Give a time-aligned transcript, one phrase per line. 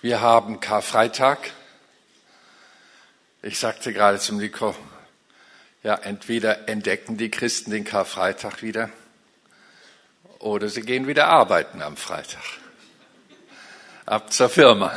[0.00, 1.50] Wir haben Karfreitag.
[3.42, 4.76] Ich sagte gerade zum Nico,
[5.82, 8.90] ja, entweder entdecken die Christen den Karfreitag wieder
[10.38, 12.44] oder sie gehen wieder arbeiten am Freitag.
[14.06, 14.92] Ab zur Firma.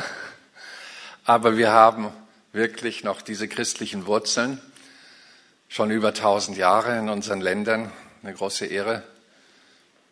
[1.26, 2.14] Aber wir haben
[2.54, 4.62] wirklich noch diese christlichen Wurzeln,
[5.68, 7.92] schon über tausend Jahre in unseren Ländern.
[8.22, 9.02] Eine große Ehre,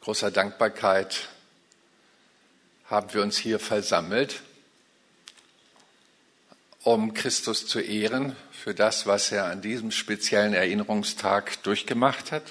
[0.02, 1.30] großer Dankbarkeit
[2.86, 4.42] haben wir uns hier versammelt
[6.94, 12.44] um Christus zu ehren für das, was er an diesem speziellen Erinnerungstag durchgemacht hat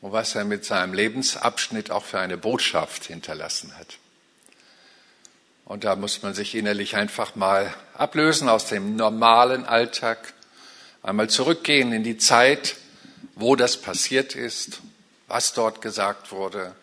[0.00, 3.98] und was er mit seinem Lebensabschnitt auch für eine Botschaft hinterlassen hat.
[5.64, 10.34] Und da muss man sich innerlich einfach mal ablösen aus dem normalen Alltag,
[11.04, 12.74] einmal zurückgehen in die Zeit,
[13.36, 14.80] wo das passiert ist,
[15.28, 16.74] was dort gesagt wurde.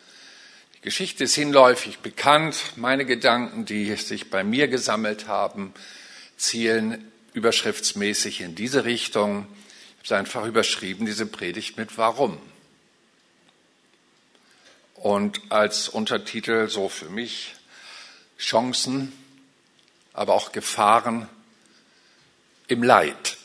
[0.75, 5.73] Die Geschichte ist hinläufig bekannt, meine Gedanken, die sich bei mir gesammelt haben,
[6.37, 9.47] zielen überschriftsmäßig in diese Richtung.
[9.49, 12.39] Ich habe es einfach überschrieben, diese Predigt mit Warum.
[14.95, 17.55] Und als Untertitel so für mich
[18.39, 19.11] Chancen,
[20.13, 21.27] aber auch Gefahren
[22.67, 23.37] im Leid.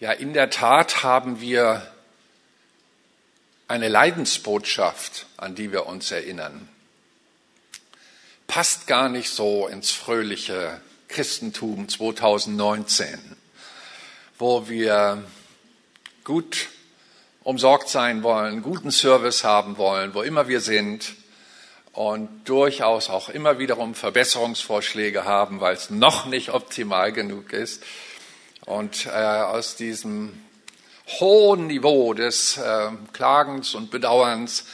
[0.00, 1.92] Ja, in der Tat haben wir
[3.68, 6.68] eine Leidensbotschaft, an die wir uns erinnern
[8.50, 13.36] passt gar nicht so ins fröhliche Christentum 2019,
[14.40, 15.22] wo wir
[16.24, 16.66] gut
[17.44, 21.14] umsorgt sein wollen, guten Service haben wollen, wo immer wir sind
[21.92, 27.84] und durchaus auch immer wiederum Verbesserungsvorschläge haben, weil es noch nicht optimal genug ist.
[28.66, 30.32] Und äh, aus diesem
[31.20, 34.64] hohen Niveau des äh, Klagens und Bedauerns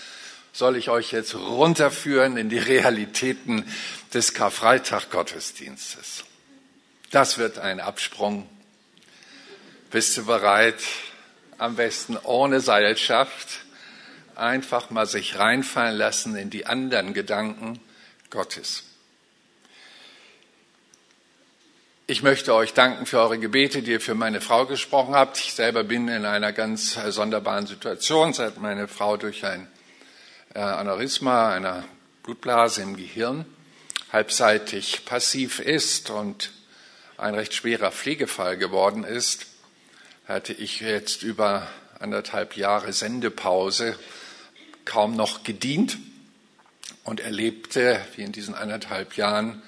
[0.56, 3.70] soll ich euch jetzt runterführen in die Realitäten
[4.14, 6.24] des Karfreitag-Gottesdienstes.
[7.10, 8.48] Das wird ein Absprung.
[9.90, 10.80] Bist du bereit?
[11.58, 13.66] Am besten ohne Seilschaft.
[14.34, 17.78] Einfach mal sich reinfallen lassen in die anderen Gedanken
[18.30, 18.84] Gottes.
[22.06, 25.38] Ich möchte euch danken für eure Gebete, die ihr für meine Frau gesprochen habt.
[25.38, 29.75] Ich selber bin in einer ganz sonderbaren Situation, seit meine Frau durch ein äh,
[30.62, 31.84] Aneurysma einer
[32.22, 33.44] Blutblase im Gehirn
[34.12, 36.52] halbseitig passiv ist und
[37.18, 39.46] ein recht schwerer Pflegefall geworden ist,
[40.26, 41.68] hatte ich jetzt über
[41.98, 43.98] anderthalb Jahre Sendepause
[44.84, 45.98] kaum noch gedient
[47.04, 49.62] und erlebte, wie in diesen anderthalb Jahren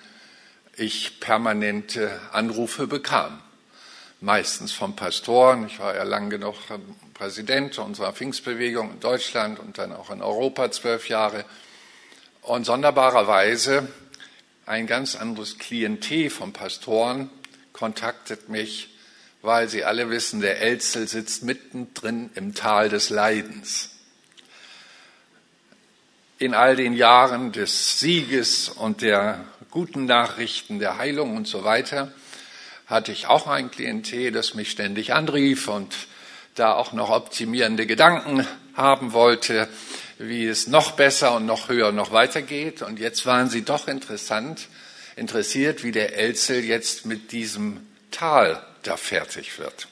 [0.77, 3.41] ich permanente Anrufe bekam.
[4.21, 5.67] Meistens vom Pastoren.
[5.67, 6.57] Ich war ja lang genug
[7.19, 11.45] Präsident unserer Pfingstbewegung in Deutschland und dann auch in Europa zwölf Jahre.
[12.43, 13.89] Und sonderbarerweise
[14.67, 17.29] ein ganz anderes Klientel von Pastoren
[17.73, 18.91] kontaktet mich,
[19.43, 23.91] weil sie alle wissen, der Elzel sitzt mittendrin im Tal des Leidens.
[26.39, 32.13] In all den Jahren des Sieges und der guten Nachrichten, der Heilung und so weiter,
[32.87, 35.97] hatte ich auch ein Klientel, das mich ständig anrief und
[36.59, 39.69] da auch noch optimierende Gedanken haben wollte,
[40.19, 42.83] wie es noch besser und noch höher und noch weitergeht.
[42.83, 44.69] Und jetzt waren sie doch interessant,
[45.17, 49.89] interessiert, wie der Elzel jetzt mit diesem Tal da fertig wird.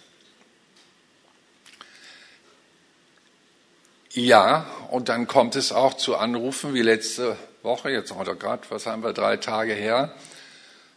[4.12, 8.87] Ja, und dann kommt es auch zu Anrufen wie letzte Woche, jetzt oder gerade, was
[8.87, 10.15] haben wir, drei Tage her,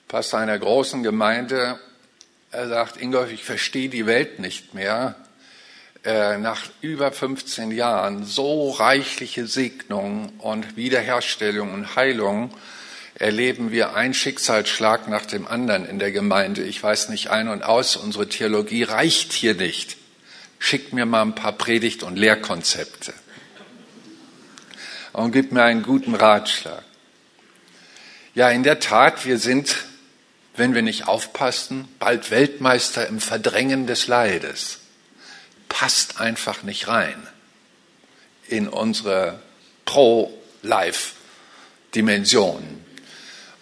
[0.07, 1.79] Pastor einer großen Gemeinde,
[2.51, 5.15] er sagt, Ingolf, ich verstehe die Welt nicht mehr.
[6.05, 12.51] Äh, nach über 15 Jahren so reichliche Segnung und Wiederherstellung und Heilung
[13.15, 16.63] erleben wir einen Schicksalsschlag nach dem anderen in der Gemeinde.
[16.63, 19.97] Ich weiß nicht ein und aus, unsere Theologie reicht hier nicht.
[20.57, 23.13] Schick mir mal ein paar Predigt- und Lehrkonzepte
[25.11, 26.83] und gib mir einen guten Ratschlag.
[28.35, 29.75] Ja, in der Tat, wir sind,
[30.55, 34.78] wenn wir nicht aufpassen, bald Weltmeister im Verdrängen des Leides
[35.69, 37.25] passt einfach nicht rein
[38.47, 39.39] in unsere
[39.85, 42.83] Pro-Life-Dimension.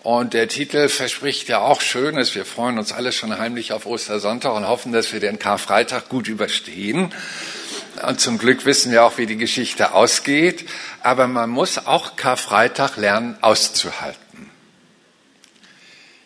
[0.03, 2.33] Und der Titel verspricht ja auch Schönes.
[2.33, 6.29] Wir freuen uns alle schon heimlich auf Ostersonntag und hoffen, dass wir den Karfreitag gut
[6.29, 7.13] überstehen.
[8.07, 10.63] Und zum Glück wissen wir auch, wie die Geschichte ausgeht.
[11.01, 14.49] Aber man muss auch Karfreitag lernen auszuhalten.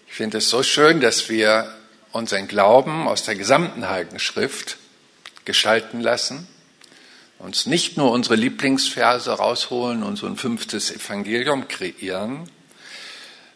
[0.08, 1.74] Ich finde es so schön, dass wir
[2.12, 4.78] unseren Glauben aus der gesamten Heiligen Schrift
[5.46, 6.48] gestalten lassen,
[7.40, 12.50] uns nicht nur unsere Lieblingsverse rausholen und so ein fünftes Evangelium kreieren,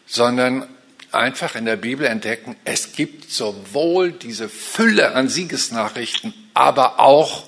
[0.06, 0.68] sondern
[1.12, 7.44] einfach in der Bibel entdecken, es gibt sowohl diese Fülle an Siegesnachrichten, aber auch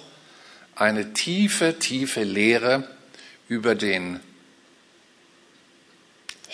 [0.74, 2.88] eine tiefe, tiefe Lehre
[3.48, 4.20] über den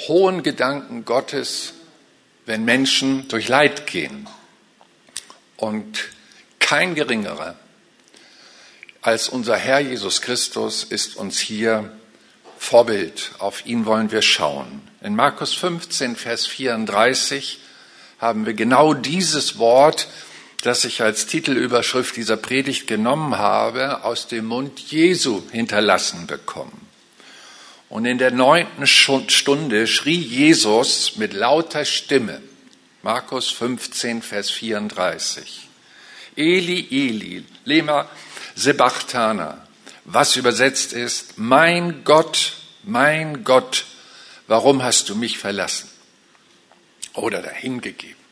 [0.09, 1.75] hohen Gedanken Gottes,
[2.47, 4.29] wenn Menschen durch Leid gehen.
[5.57, 6.09] Und
[6.59, 7.57] kein geringerer
[9.05, 11.93] als unser Herr Jesus Christus ist uns hier
[12.57, 13.33] Vorbild.
[13.39, 14.81] Auf ihn wollen wir schauen.
[15.03, 17.61] In Markus 15, Vers 34
[18.19, 20.09] haben wir genau dieses Wort,
[20.63, 26.89] das ich als Titelüberschrift dieser Predigt genommen habe, aus dem Mund Jesu hinterlassen bekommen.
[27.91, 32.41] Und in der neunten Stunde schrie Jesus mit lauter Stimme,
[33.03, 35.69] Markus 15, Vers 34,
[36.37, 38.09] Eli, Eli, lema
[38.55, 39.67] sebachthana,
[40.05, 43.87] was übersetzt ist, mein Gott, mein Gott,
[44.47, 45.89] warum hast du mich verlassen
[47.15, 48.23] oder dahingegeben?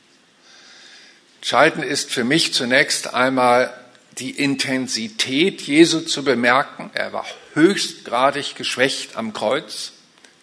[1.36, 3.74] Entscheidend ist für mich zunächst einmal
[4.19, 6.90] die Intensität Jesu zu bemerken.
[6.94, 9.92] Er war höchstgradig geschwächt am Kreuz,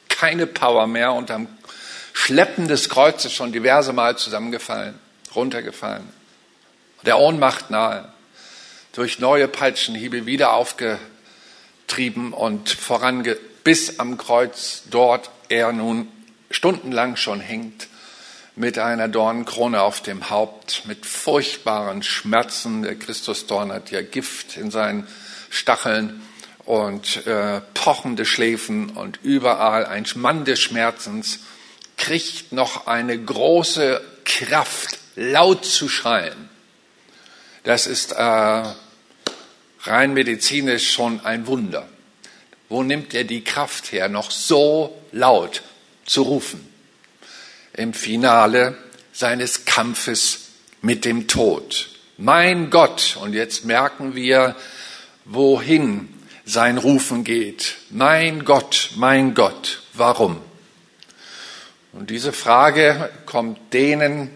[0.10, 1.48] keine Power mehr unterm
[2.14, 5.00] Schleppen des Kreuzes schon diverse Mal zusammengefallen,
[5.34, 6.10] runtergefallen,
[7.06, 8.12] der Ohnmacht nahe
[9.00, 16.10] durch neue Peitschenhiebe wieder aufgetrieben und vorange, bis am Kreuz dort er nun
[16.52, 17.88] stundenlang schon hängt,
[18.58, 22.82] mit einer Dornenkrone auf dem Haupt, mit furchtbaren Schmerzen.
[22.84, 25.08] Der Christusdorn hat ja Gift in seinen
[25.50, 26.22] Stacheln
[26.66, 31.40] und äh, pochende Schläfen und überall ein Mann des Schmerzens
[31.96, 36.50] kriegt noch eine große Kraft, laut zu schreien.
[37.64, 38.64] Das ist äh,
[39.82, 41.88] rein medizinisch schon ein Wunder.
[42.68, 45.64] Wo nimmt er die Kraft her, noch so laut
[46.06, 46.68] zu rufen?
[47.74, 48.78] Im Finale
[49.12, 50.50] seines Kampfes
[50.82, 51.90] mit dem Tod.
[52.18, 54.56] Mein Gott, und jetzt merken wir,
[55.26, 56.10] wohin
[56.46, 57.76] sein Rufen geht.
[57.90, 60.42] Mein Gott, mein Gott, warum?
[61.94, 64.30] Und diese Frage kommt denen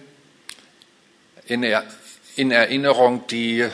[1.45, 1.63] in
[2.51, 3.67] Erinnerung, die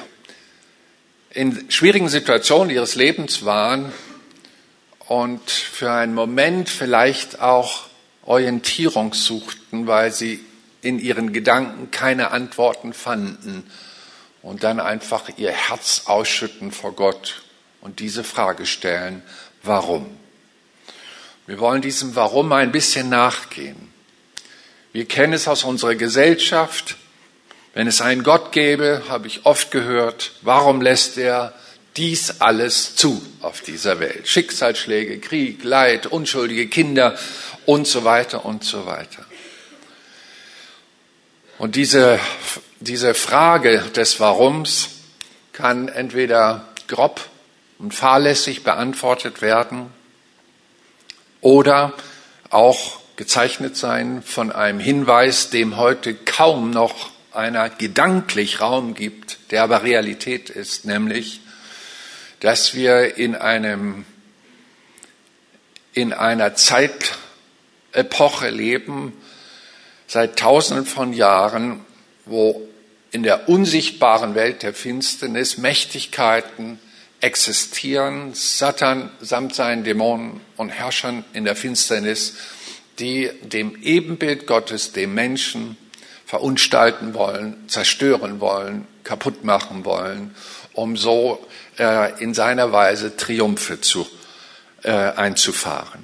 [1.31, 3.91] in schwierigen Situationen ihres Lebens waren
[5.07, 7.87] und für einen Moment vielleicht auch
[8.23, 10.43] Orientierung suchten, weil sie
[10.81, 13.69] in ihren Gedanken keine Antworten fanden
[14.41, 17.43] und dann einfach ihr Herz ausschütten vor Gott
[17.81, 19.21] und diese Frage stellen,
[19.63, 20.07] warum?
[21.47, 23.91] Wir wollen diesem Warum ein bisschen nachgehen.
[24.93, 26.95] Wir kennen es aus unserer Gesellschaft,
[27.73, 31.53] wenn es einen Gott gäbe, habe ich oft gehört, warum lässt er
[31.97, 34.27] dies alles zu auf dieser Welt?
[34.27, 37.17] Schicksalsschläge, Krieg, Leid, unschuldige Kinder
[37.65, 39.25] und so weiter und so weiter.
[41.59, 42.19] Und diese,
[42.79, 44.89] diese Frage des Warums
[45.51, 47.21] kann entweder grob
[47.77, 49.91] und fahrlässig beantwortet werden
[51.41, 51.93] oder
[52.49, 59.63] auch gezeichnet sein von einem Hinweis, dem heute kaum noch einer gedanklich Raum gibt, der
[59.63, 61.41] aber Realität ist, nämlich,
[62.39, 64.05] dass wir in einem,
[65.93, 69.13] in einer Zeitepoche leben,
[70.07, 71.85] seit tausenden von Jahren,
[72.25, 72.67] wo
[73.11, 76.79] in der unsichtbaren Welt der Finsternis Mächtigkeiten
[77.21, 82.35] existieren, Satan samt seinen Dämonen und Herrschern in der Finsternis,
[82.99, 85.77] die dem Ebenbild Gottes, dem Menschen,
[86.29, 90.35] verunstalten wollen, zerstören wollen, kaputt machen wollen,
[90.73, 91.43] um so
[91.79, 94.05] äh, in seiner Weise Triumphe zu,
[94.83, 96.03] äh, einzufahren.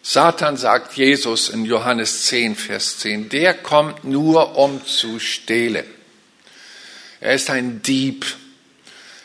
[0.00, 5.84] Satan sagt Jesus in Johannes 10, Vers 10, der kommt nur, um zu stehlen.
[7.20, 8.24] Er ist ein Dieb.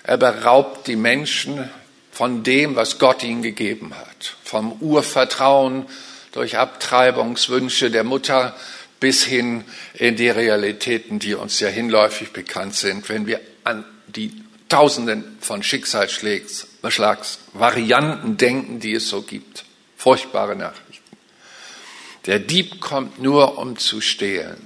[0.04, 1.70] Er beraubt die Menschen
[2.12, 4.36] von dem, was Gott ihnen gegeben hat.
[4.44, 5.86] Vom Urvertrauen
[6.34, 8.54] durch Abtreibungswünsche der Mutter
[9.00, 14.32] bis hin in die Realitäten, die uns ja hinläufig bekannt sind, wenn wir an die
[14.70, 19.64] Tausenden von Schicksalsschlagsvarianten denken, die es so gibt.
[19.96, 21.04] Furchtbare Nachrichten.
[22.25, 24.58] Der Dieb kommt nur, um zu stehlen,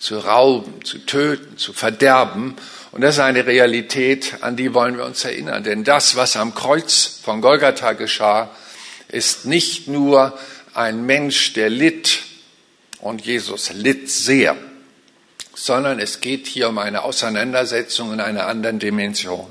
[0.00, 2.56] zu rauben, zu töten, zu verderben.
[2.90, 5.62] Und das ist eine Realität, an die wollen wir uns erinnern.
[5.62, 8.50] Denn das, was am Kreuz von Golgatha geschah,
[9.08, 10.36] ist nicht nur
[10.74, 12.18] ein Mensch, der litt
[13.08, 14.54] und Jesus litt sehr,
[15.54, 19.46] sondern es geht hier um eine Auseinandersetzung in einer anderen Dimension.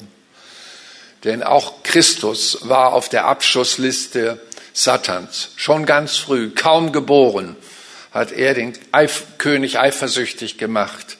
[1.24, 4.40] Denn auch Christus war auf der Abschussliste
[4.74, 7.56] Satans, schon ganz früh, kaum geboren,
[8.12, 8.74] hat er den
[9.40, 11.18] König eifersüchtig gemacht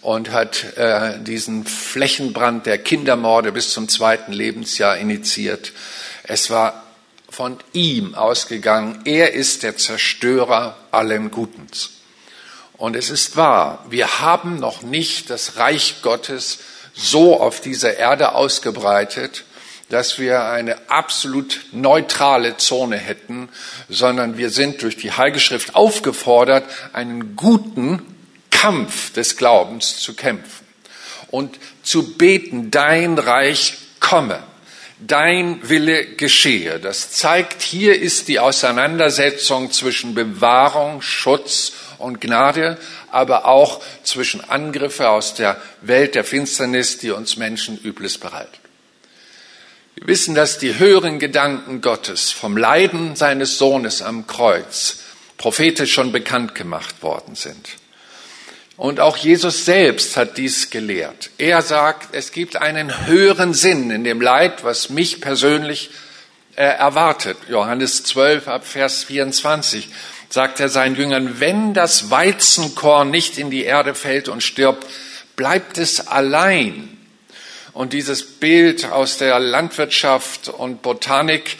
[0.00, 5.72] und hat äh, diesen Flächenbrand der Kindermorde bis zum zweiten Lebensjahr initiiert.
[6.22, 6.79] Es war
[7.30, 9.00] von ihm ausgegangen.
[9.04, 11.90] Er ist der Zerstörer allen Gutens.
[12.76, 16.58] Und es ist wahr, wir haben noch nicht das Reich Gottes
[16.94, 19.44] so auf dieser Erde ausgebreitet,
[19.90, 23.48] dass wir eine absolut neutrale Zone hätten,
[23.88, 28.02] sondern wir sind durch die Heilige Schrift aufgefordert, einen guten
[28.50, 30.66] Kampf des Glaubens zu kämpfen
[31.28, 34.42] und zu beten, dein Reich komme,
[35.06, 36.78] dein Wille geschehe.
[36.78, 42.78] Das zeigt, hier ist die Auseinandersetzung zwischen Bewahrung, Schutz und Gnade,
[43.10, 48.60] aber auch zwischen Angriffe aus der Welt der Finsternis, die uns Menschen Übles bereitet.
[49.96, 55.00] Wir wissen, dass die höheren Gedanken Gottes vom Leiden seines Sohnes am Kreuz
[55.36, 57.68] prophetisch schon bekannt gemacht worden sind.
[58.80, 61.28] Und auch Jesus selbst hat dies gelehrt.
[61.36, 65.90] Er sagt, es gibt einen höheren Sinn in dem Leid, was mich persönlich
[66.56, 67.36] äh, erwartet.
[67.50, 69.90] Johannes 12 ab Vers 24
[70.30, 74.86] sagt er seinen Jüngern, wenn das Weizenkorn nicht in die Erde fällt und stirbt,
[75.36, 76.96] bleibt es allein.
[77.74, 81.58] Und dieses Bild aus der Landwirtschaft und Botanik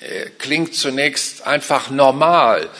[0.00, 2.70] äh, klingt zunächst einfach normal.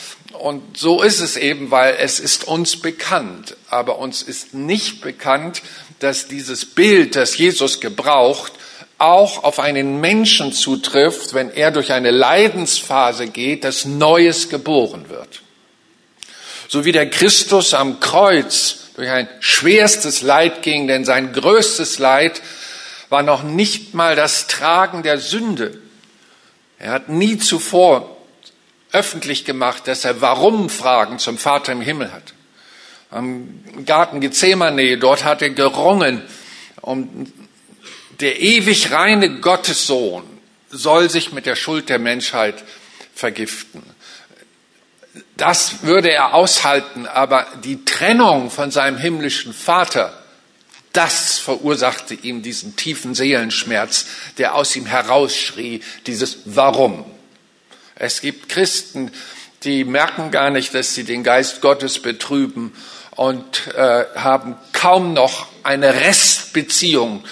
[0.42, 3.56] Und so ist es eben, weil es ist uns bekannt.
[3.68, 5.62] Aber uns ist nicht bekannt,
[6.00, 8.52] dass dieses Bild, das Jesus gebraucht,
[8.99, 15.42] auch auf einen Menschen zutrifft, wenn er durch eine Leidensphase geht, dass Neues geboren wird.
[16.66, 22.42] So wie der Christus am Kreuz durch ein schwerstes Leid ging, denn sein größtes Leid
[23.11, 25.78] war noch nicht mal das Tragen der Sünde.
[26.80, 28.12] Er hat nie zuvor
[28.92, 32.34] öffentlich gemacht, dass er Warum-Fragen zum Vater im Himmel hat.
[33.11, 36.22] Am Garten Gethsemane, dort hat er gerungen
[36.80, 37.26] um
[38.20, 40.25] der ewig reine Gottessohn
[40.70, 42.62] soll sich mit der Schuld der Menschheit
[43.14, 43.82] vergiften.
[45.37, 50.16] Das würde er aushalten, aber die Trennung von seinem himmlischen Vater,
[50.92, 54.06] das verursachte ihm diesen tiefen Seelenschmerz,
[54.38, 57.04] der aus ihm herausschrie, dieses Warum.
[58.02, 59.12] Es gibt Christen,
[59.62, 62.73] die merken gar nicht, dass sie den Geist Gottes betrüben
[63.12, 67.23] und äh, haben kaum noch eine Restbeziehung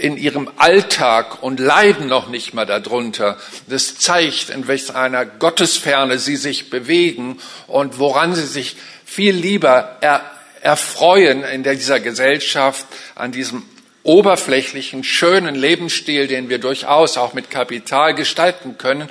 [0.00, 3.38] in ihrem Alltag und leiden noch nicht mal darunter.
[3.66, 9.96] Das zeigt, in welch einer Gottesferne sie sich bewegen und woran sie sich viel lieber
[10.00, 10.22] er,
[10.60, 13.64] erfreuen in dieser Gesellschaft an diesem
[14.04, 19.08] oberflächlichen, schönen Lebensstil, den wir durchaus auch mit Kapital gestalten können,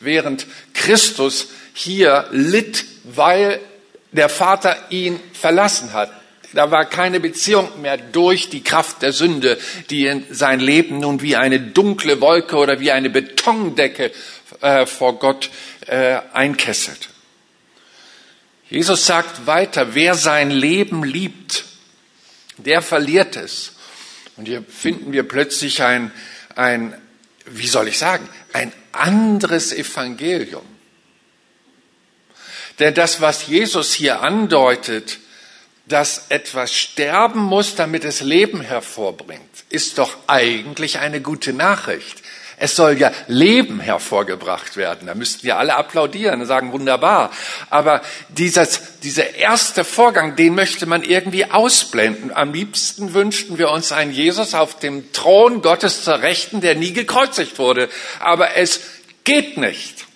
[0.00, 3.60] während Christus hier litt, weil
[4.12, 6.12] der Vater ihn verlassen hat.
[6.52, 9.58] Da war keine Beziehung mehr durch die Kraft der Sünde,
[9.90, 14.12] die in sein Leben nun wie eine dunkle Wolke oder wie eine Betondecke
[14.60, 15.50] äh, vor Gott
[15.86, 17.08] äh, einkesselt.
[18.70, 21.64] Jesus sagt weiter, wer sein Leben liebt,
[22.56, 23.72] der verliert es.
[24.36, 26.12] Und hier finden wir plötzlich ein,
[26.56, 26.94] ein,
[27.46, 30.64] wie soll ich sagen, ein anderes Evangelium.
[32.78, 35.18] Denn das, was Jesus hier andeutet,
[35.86, 42.22] dass etwas sterben muss, damit es Leben hervorbringt, ist doch eigentlich eine gute Nachricht.
[42.56, 45.06] Es soll ja Leben hervorgebracht werden.
[45.06, 47.30] Da müssten wir alle applaudieren und sagen, wunderbar.
[47.70, 52.32] Aber dieses, dieser erste Vorgang, den möchte man irgendwie ausblenden.
[52.32, 56.92] Am liebsten wünschten wir uns einen Jesus auf dem Thron Gottes zur Rechten, der nie
[56.92, 57.88] gekreuzigt wurde.
[58.20, 58.80] Aber es
[59.24, 60.06] geht nicht.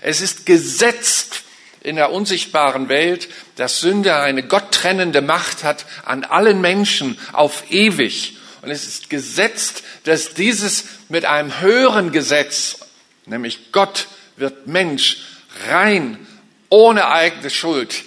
[0.00, 1.44] Es ist gesetzt
[1.82, 8.38] in der unsichtbaren Welt, dass Sünde eine gotttrennende Macht hat an allen Menschen auf ewig.
[8.64, 12.78] Und es ist gesetzt, dass dieses mit einem höheren Gesetz,
[13.26, 15.18] nämlich Gott wird Mensch,
[15.68, 16.26] rein,
[16.68, 18.02] ohne eigene Schuld,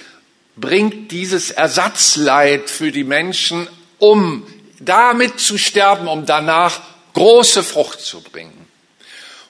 [0.55, 3.67] bringt dieses Ersatzleid für die Menschen,
[3.99, 4.45] um
[4.79, 6.81] damit zu sterben, um danach
[7.13, 8.67] große Frucht zu bringen.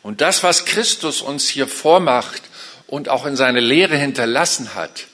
[0.04, 2.44] Und das, was Christus uns hier vormacht,
[2.88, 5.06] und auch in seine Lehre hinterlassen hat,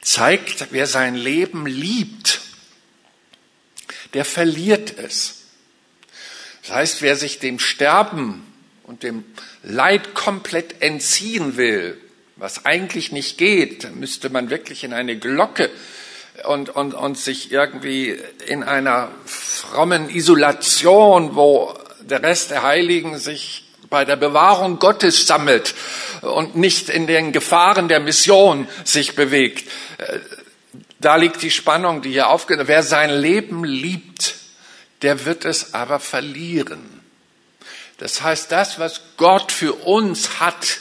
[0.00, 2.40] zeigt, wer sein Leben liebt,
[4.14, 5.42] der verliert es.
[6.62, 8.46] Das heißt, wer sich dem Sterben
[8.84, 9.24] und dem
[9.62, 11.98] Leid komplett entziehen will,
[12.36, 15.70] was eigentlich nicht geht, müsste man wirklich in eine Glocke
[16.44, 23.64] und, und, und sich irgendwie in einer frommen Isolation, wo der Rest der Heiligen sich
[23.90, 25.74] bei der Bewahrung Gottes sammelt
[26.22, 29.68] und nicht in den Gefahren der Mission sich bewegt.
[31.00, 32.60] Da liegt die Spannung, die hier aufgeht.
[32.64, 34.34] Wer sein Leben liebt,
[35.02, 37.00] der wird es aber verlieren.
[37.98, 40.80] Das heißt, das, was Gott für uns hat,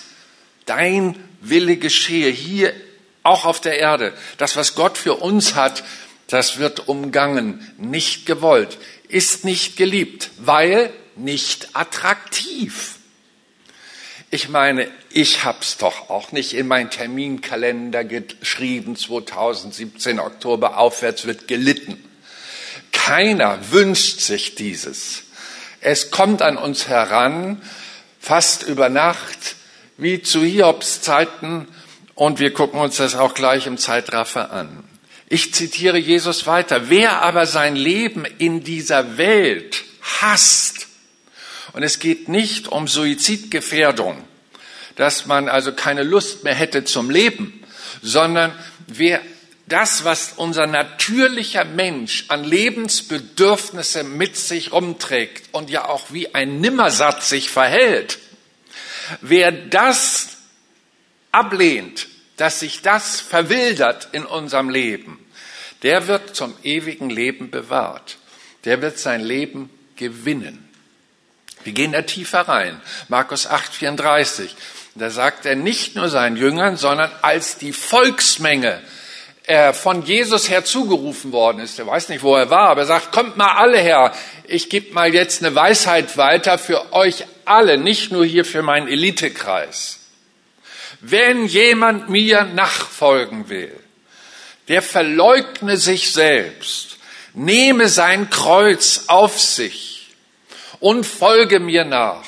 [0.65, 2.73] dein Wille geschehe hier
[3.23, 4.13] auch auf der Erde.
[4.37, 5.83] Das, was Gott für uns hat,
[6.27, 12.95] das wird umgangen, nicht gewollt, ist nicht geliebt, weil nicht attraktiv.
[14.31, 21.47] Ich meine, ich hab's doch auch nicht in meinen Terminkalender geschrieben, 2017 Oktober aufwärts wird
[21.47, 22.03] gelitten.
[22.91, 25.23] Keiner wünscht sich dieses.
[25.81, 27.61] Es kommt an uns heran,
[28.19, 29.55] fast über Nacht,
[29.97, 31.67] wie zu Hiobs Zeiten,
[32.15, 34.83] und wir gucken uns das auch gleich im Zeitraffer an.
[35.29, 36.89] Ich zitiere Jesus weiter.
[36.89, 39.83] Wer aber sein Leben in dieser Welt
[40.21, 40.87] hasst,
[41.73, 44.23] und es geht nicht um Suizidgefährdung,
[44.99, 47.63] dass man also keine Lust mehr hätte zum Leben,
[48.01, 48.53] sondern
[48.85, 49.21] wer
[49.65, 56.59] das, was unser natürlicher Mensch an Lebensbedürfnisse mit sich rumträgt und ja auch wie ein
[56.59, 58.19] Nimmersatz sich verhält,
[59.21, 60.35] wer das
[61.31, 65.25] ablehnt, dass sich das verwildert in unserem Leben,
[65.81, 68.17] der wird zum ewigen Leben bewahrt.
[68.65, 70.67] Der wird sein Leben gewinnen.
[71.63, 72.81] Wir gehen da tiefer rein.
[73.07, 74.55] Markus 8, 34.
[74.99, 78.81] Da sagt er nicht nur seinen Jüngern, sondern als die Volksmenge
[79.73, 83.35] von Jesus herzugerufen worden ist, er weiß nicht, wo er war, aber er sagt, kommt
[83.35, 84.13] mal alle her,
[84.43, 88.87] ich gebe mal jetzt eine Weisheit weiter für euch alle, nicht nur hier für meinen
[88.87, 90.01] Elitekreis.
[91.01, 93.75] Wenn jemand mir nachfolgen will,
[94.67, 96.97] der verleugne sich selbst,
[97.33, 100.09] nehme sein Kreuz auf sich
[100.79, 102.25] und folge mir nach.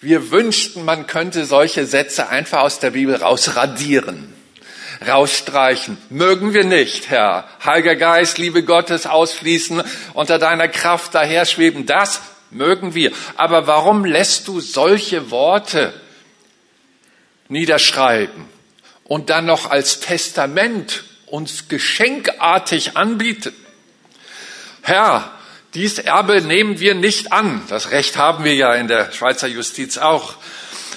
[0.00, 4.32] Wir wünschten, man könnte solche Sätze einfach aus der Bibel rausradieren,
[5.04, 5.98] rausstreichen.
[6.08, 7.48] Mögen wir nicht, Herr.
[7.64, 9.82] Heiliger Geist, Liebe Gottes ausfließen,
[10.14, 11.84] unter deiner Kraft daherschweben.
[11.84, 12.20] Das
[12.52, 13.10] mögen wir.
[13.36, 15.92] Aber warum lässt du solche Worte
[17.48, 18.44] niederschreiben
[19.02, 23.52] und dann noch als Testament uns geschenkartig anbieten?
[24.82, 25.37] Herr,
[25.74, 27.62] dies Erbe nehmen wir nicht an.
[27.68, 30.34] Das Recht haben wir ja in der Schweizer Justiz auch,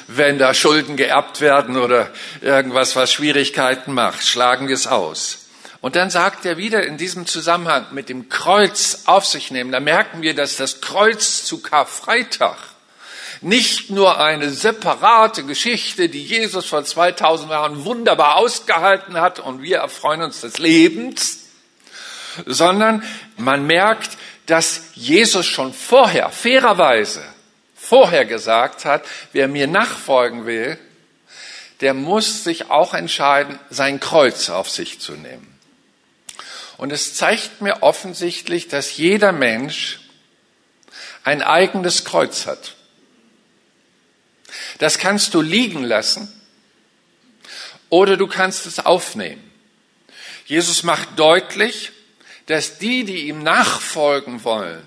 [0.08, 2.10] wenn da Schulden geerbt werden oder
[2.42, 5.40] irgendwas, was Schwierigkeiten macht, schlagen wir es aus.
[5.82, 9.80] Und dann sagt er wieder in diesem Zusammenhang mit dem Kreuz auf sich nehmen, da
[9.80, 12.58] merken wir, dass das Kreuz zu Karfreitag
[13.42, 19.78] nicht nur eine separate Geschichte, die Jesus vor 2000 Jahren wunderbar ausgehalten hat und wir
[19.78, 21.40] erfreuen uns des Lebens,
[22.46, 23.04] sondern
[23.38, 27.24] man merkt, dass Jesus schon vorher, fairerweise,
[27.76, 30.78] vorher gesagt hat, wer mir nachfolgen will,
[31.82, 35.48] der muss sich auch entscheiden, sein Kreuz auf sich zu nehmen.
[36.78, 40.00] Und es zeigt mir offensichtlich, dass jeder Mensch
[41.24, 42.76] ein eigenes Kreuz hat.
[44.80, 46.32] Das kannst du liegen lassen
[47.90, 49.52] oder du kannst es aufnehmen.
[50.46, 51.92] Jesus macht deutlich,
[52.48, 54.84] dass die, die ihm nachfolgen wollen,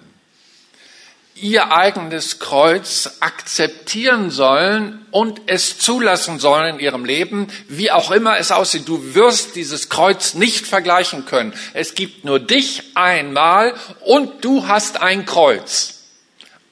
[1.34, 8.38] ihr eigenes Kreuz akzeptieren sollen und es zulassen sollen in ihrem Leben, wie auch immer
[8.38, 8.86] es aussieht.
[8.86, 11.52] Du wirst dieses Kreuz nicht vergleichen können.
[11.72, 16.04] Es gibt nur dich einmal und du hast ein Kreuz.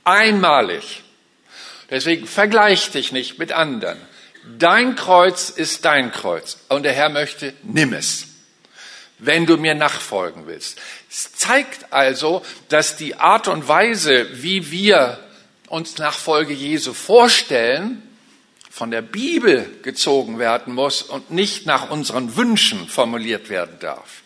[0.05, 1.03] Einmalig.
[1.91, 3.99] Deswegen vergleich dich nicht mit anderen.
[4.59, 8.32] Dein Kreuz ist dein Kreuz und der Herr möchte, nimm es
[9.25, 10.81] wenn du mir nachfolgen willst.
[11.09, 15.19] Es zeigt also, dass die Art und Weise, wie wir
[15.69, 18.03] uns Nachfolge Jesu vorstellen,
[18.69, 24.23] von der Bibel gezogen werden muss und nicht nach unseren Wünschen formuliert werden darf.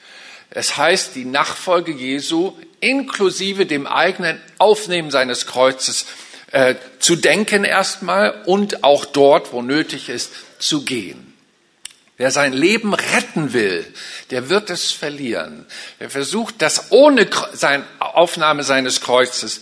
[0.50, 6.06] Es heißt, die Nachfolge Jesu inklusive dem eigenen Aufnehmen seines Kreuzes
[6.52, 11.35] äh, zu denken erstmal und auch dort, wo nötig ist, zu gehen.
[12.18, 13.86] Wer sein Leben retten will,
[14.30, 15.66] der wird es verlieren.
[15.98, 19.60] Wer versucht, das ohne sein, Aufnahme seines Kreuzes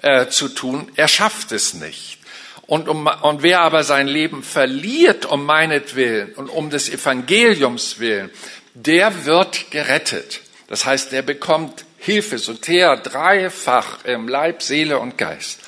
[0.00, 2.18] äh, zu tun, er schafft es nicht.
[2.66, 8.30] Und, um, und wer aber sein Leben verliert um meinetwillen und um des Evangeliums willen,
[8.72, 10.40] der wird gerettet.
[10.68, 15.60] Das heißt, der bekommt Hilfe, Soter, dreifach im Leib, Seele und Geist.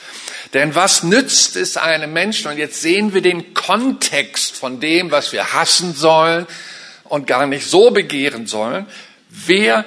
[0.55, 2.51] Denn was nützt es einem Menschen?
[2.51, 6.47] Und jetzt sehen wir den Kontext von dem, was wir hassen sollen
[7.05, 8.87] und gar nicht so begehren sollen.
[9.29, 9.85] Wer,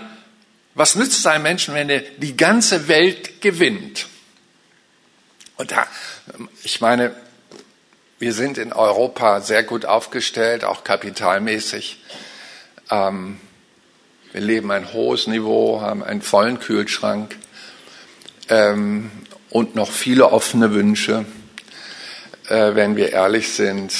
[0.76, 4.08] was nützt es einem Menschen, wenn er die ganze Welt gewinnt?
[5.56, 5.88] Und da
[6.64, 7.16] Ich meine,
[8.20, 12.04] wir sind in Europa sehr gut aufgestellt, auch kapitalmäßig.
[12.90, 13.40] Ähm,
[14.34, 17.38] wir leben ein hohes Niveau, haben einen vollen Kühlschrank
[18.50, 19.12] ähm,
[19.50, 21.26] und noch viele offene Wünsche.
[22.50, 23.94] Äh, wenn wir ehrlich sind,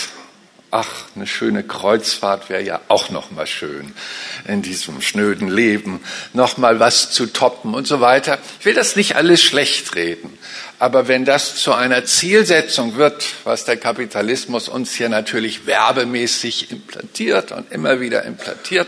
[0.72, 3.94] ach, eine schöne Kreuzfahrt wäre ja auch noch mal schön
[4.48, 6.02] in diesem schnöden Leben,
[6.34, 8.38] noch mal was zu toppen und so weiter.
[8.60, 10.38] Ich will das nicht alles schlecht reden,
[10.80, 17.52] aber wenn das zu einer Zielsetzung wird, was der Kapitalismus uns hier natürlich werbemäßig implantiert
[17.52, 18.88] und immer wieder implantiert,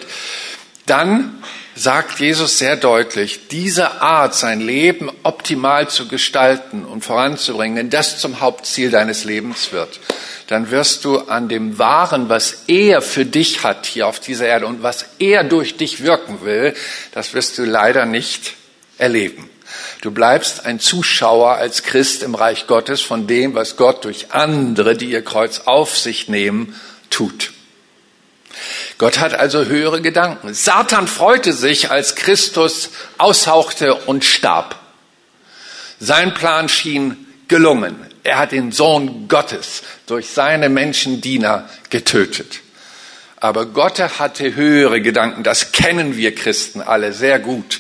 [0.86, 1.42] dann
[1.80, 8.20] sagt Jesus sehr deutlich, diese Art, sein Leben optimal zu gestalten und voranzubringen, wenn das
[8.20, 10.02] zum Hauptziel deines Lebens wird,
[10.48, 14.66] dann wirst du an dem Wahren, was er für dich hat hier auf dieser Erde
[14.66, 16.74] und was er durch dich wirken will,
[17.14, 18.56] das wirst du leider nicht
[18.98, 19.50] erleben.
[20.02, 24.98] Du bleibst ein Zuschauer als Christ im Reich Gottes von dem, was Gott durch andere,
[24.98, 26.76] die ihr Kreuz auf sich nehmen,
[27.10, 27.54] tut.
[28.98, 30.54] Gott hat also höhere Gedanken.
[30.54, 34.76] Satan freute sich, als Christus aushauchte und starb.
[36.00, 37.96] Sein Plan schien gelungen.
[38.24, 42.62] Er hat den Sohn Gottes durch seine Menschendiener getötet.
[43.38, 45.44] Aber Gott hatte höhere Gedanken.
[45.44, 47.80] Das kennen wir Christen alle sehr gut.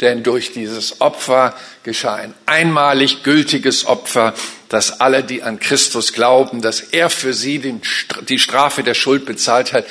[0.00, 4.34] Denn durch dieses Opfer geschah ein einmalig gültiges Opfer,
[4.68, 7.80] dass alle, die an Christus glauben, dass er für sie
[8.28, 9.86] die Strafe der Schuld bezahlt hat,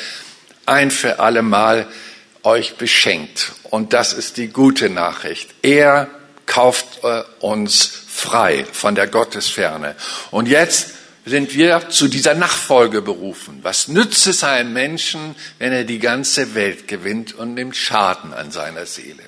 [0.65, 1.87] ein für alle Mal
[2.43, 3.53] euch beschenkt.
[3.63, 5.49] Und das ist die gute Nachricht.
[5.61, 6.09] Er
[6.45, 9.95] kauft äh, uns frei von der Gottesferne.
[10.31, 10.93] Und jetzt
[11.25, 13.59] sind wir zu dieser Nachfolge berufen.
[13.63, 18.51] Was nützt es einem Menschen, wenn er die ganze Welt gewinnt und nimmt Schaden an
[18.51, 19.23] seiner Seele?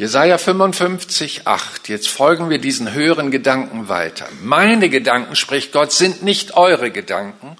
[0.00, 1.90] Jesaja 55, 8.
[1.90, 4.26] Jetzt folgen wir diesen höheren Gedanken weiter.
[4.40, 7.58] Meine Gedanken, spricht Gott, sind nicht eure Gedanken.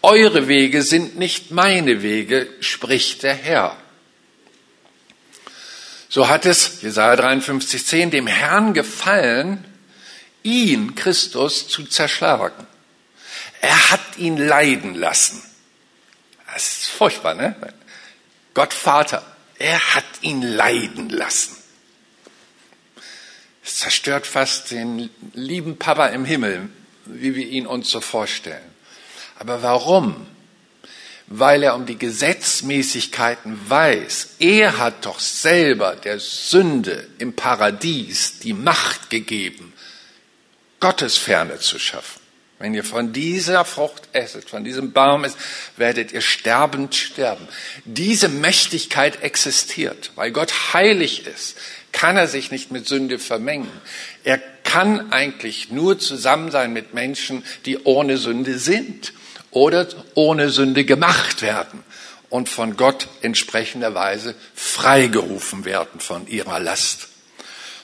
[0.00, 3.76] Eure Wege sind nicht meine Wege, spricht der Herr.
[6.08, 9.62] So hat es, Jesaja 53, 10, dem Herrn gefallen,
[10.42, 12.66] ihn, Christus, zu zerschlagen.
[13.60, 15.42] Er hat ihn leiden lassen.
[16.54, 17.54] Das ist furchtbar, ne?
[18.54, 19.22] Gott Vater,
[19.58, 21.61] er hat ihn leiden lassen.
[23.64, 26.68] Es zerstört fast den lieben Papa im Himmel,
[27.04, 28.70] wie wir ihn uns so vorstellen.
[29.38, 30.26] Aber warum?
[31.28, 34.36] Weil er um die Gesetzmäßigkeiten weiß.
[34.40, 39.72] Er hat doch selber der Sünde im Paradies die Macht gegeben,
[40.80, 42.20] Gottesferne zu schaffen.
[42.58, 45.38] Wenn ihr von dieser Frucht esset, von diesem Baum esset,
[45.76, 47.48] werdet ihr sterbend sterben.
[47.84, 51.56] Diese Mächtigkeit existiert, weil Gott heilig ist
[51.92, 53.70] kann er sich nicht mit Sünde vermengen.
[54.24, 59.12] Er kann eigentlich nur zusammen sein mit Menschen, die ohne Sünde sind
[59.50, 61.84] oder ohne Sünde gemacht werden
[62.30, 67.08] und von Gott entsprechenderweise freigerufen werden von ihrer Last.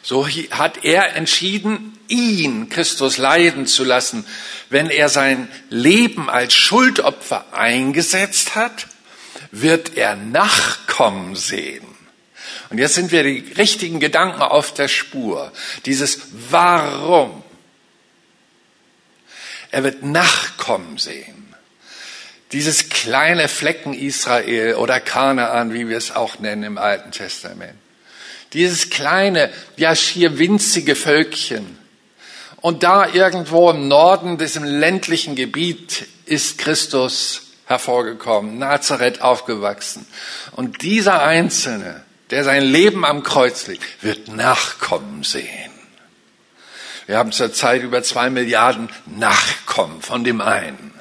[0.03, 4.25] So hat er entschieden, ihn, Christus, leiden zu lassen,
[4.71, 8.87] wenn er sein Leben als Schuldopfer eingesetzt hat,
[9.51, 11.88] wird er Nachkommen sehen
[12.71, 15.53] und jetzt sind wir die richtigen Gedanken auf der Spur.
[15.87, 17.43] Dieses Warum.
[19.71, 21.55] Er wird Nachkommen sehen.
[22.53, 27.75] Dieses kleine Flecken Israel oder Kanaan, wie wir es auch nennen im Alten Testament.
[28.55, 31.79] Dieses kleine, ja schier winzige Völkchen.
[32.57, 40.07] Und da irgendwo im Norden, diesem ländlichen Gebiet, ist Christus hervorgekommen, Nazareth aufgewachsen.
[40.53, 45.73] Und dieser Einzelne, der sein Leben am Kreuz legt, wird Nachkommen sehen.
[47.07, 50.93] Wir haben zurzeit über zwei Milliarden Nachkommen von dem einen,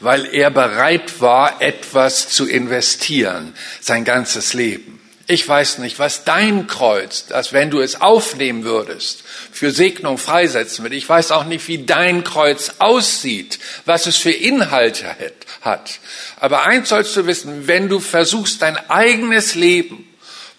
[0.00, 5.00] weil er bereit war, etwas zu investieren, sein ganzes Leben.
[5.28, 10.84] Ich weiß nicht, was dein Kreuz, das wenn du es aufnehmen würdest, für Segnung freisetzen
[10.84, 10.94] wird.
[10.94, 15.16] Ich weiß auch nicht, wie dein Kreuz aussieht, was es für Inhalte
[15.62, 15.98] hat.
[16.38, 20.05] Aber eins sollst du wissen, wenn du versuchst, dein eigenes Leben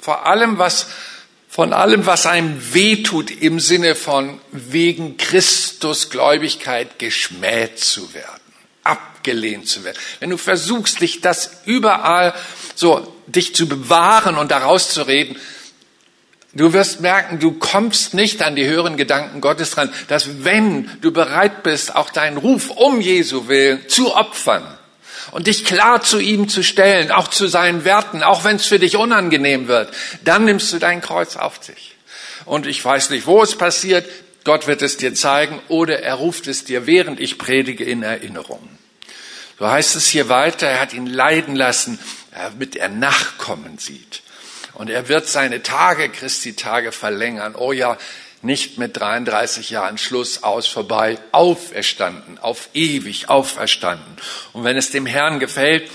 [0.07, 0.87] vor allem was,
[1.49, 8.53] von allem, was einem wehtut im Sinne von wegen Christus Gläubigkeit geschmäht zu werden,
[8.85, 9.97] abgelehnt zu werden.
[10.21, 12.33] Wenn du versuchst, dich das überall
[12.73, 15.35] so, dich zu bewahren und daraus zu reden,
[16.53, 21.11] Du wirst merken, du kommst nicht an die höheren Gedanken Gottes dran, dass wenn du
[21.11, 24.76] bereit bist, auch deinen Ruf um Jesu willen zu opfern,
[25.31, 28.79] und dich klar zu ihm zu stellen, auch zu seinen Werten, auch wenn es für
[28.79, 31.95] dich unangenehm wird, dann nimmst du dein Kreuz auf dich.
[32.45, 34.05] Und ich weiß nicht, wo es passiert,
[34.43, 38.67] Gott wird es dir zeigen oder er ruft es dir, während ich predige, in Erinnerung.
[39.59, 41.99] So heißt es hier weiter, er hat ihn leiden lassen,
[42.31, 44.21] damit er Nachkommen sieht.
[44.73, 47.55] Und er wird seine Tage, Christi Tage verlängern.
[47.55, 47.97] Oh ja,
[48.41, 54.17] nicht mit 33 Jahren Schluss aus vorbei, auferstanden, auf ewig auferstanden.
[54.53, 55.89] Und wenn es dem Herrn gefällt,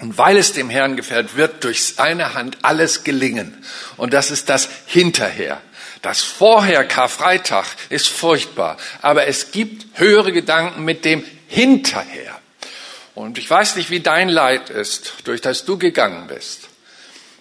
[0.00, 3.64] und weil es dem Herrn gefällt, wird durch seine Hand alles gelingen.
[3.96, 5.60] Und das ist das Hinterher.
[6.02, 12.38] Das Vorher Karfreitag ist furchtbar, aber es gibt höhere Gedanken mit dem Hinterher.
[13.14, 16.68] Und ich weiß nicht, wie dein Leid ist, durch das du gegangen bist.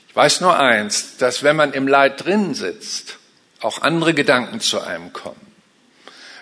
[0.07, 3.17] Ich weiß nur eins, dass wenn man im Leid drin sitzt,
[3.63, 5.53] auch andere Gedanken zu einem kommen.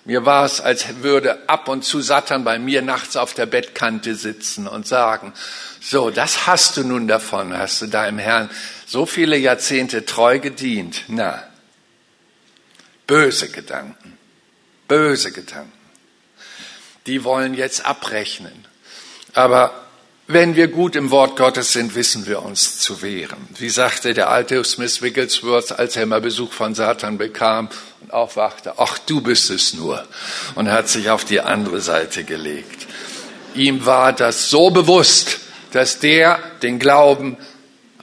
[0.03, 4.15] Mir war es, als würde ab und zu Satan bei mir nachts auf der Bettkante
[4.15, 5.33] sitzen und sagen,
[5.79, 8.49] so, das hast du nun davon, hast du deinem Herrn
[8.87, 11.03] so viele Jahrzehnte treu gedient.
[11.07, 11.43] Na,
[13.05, 14.17] böse Gedanken,
[14.87, 15.71] böse Gedanken.
[17.05, 18.65] Die wollen jetzt abrechnen.
[19.33, 19.80] Aber
[20.33, 23.47] wenn wir gut im Wort Gottes sind, wissen wir uns zu wehren.
[23.57, 27.69] Wie sagte der alte Smith Wigglesworth, als er mal Besuch von Satan bekam
[28.01, 30.05] und aufwachte, ach du bist es nur,
[30.55, 32.87] und hat sich auf die andere Seite gelegt.
[33.55, 35.39] Ihm war das so bewusst,
[35.71, 37.37] dass der den Glauben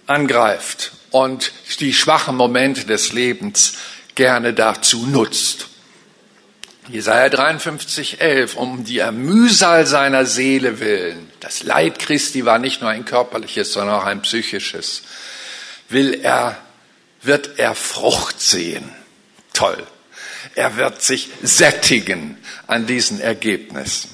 [0.06, 3.74] angreift und die schwachen Momente des Lebens
[4.14, 5.68] gerne dazu nutzt.
[6.88, 11.30] Jesaja 53, 11, um die Mühsal seiner Seele willen.
[11.40, 15.02] Das Leid Christi war nicht nur ein körperliches, sondern auch ein psychisches.
[15.90, 16.56] Will er,
[17.20, 18.88] wird er Frucht sehen.
[19.52, 19.86] Toll.
[20.54, 24.10] Er wird sich sättigen an diesen Ergebnissen.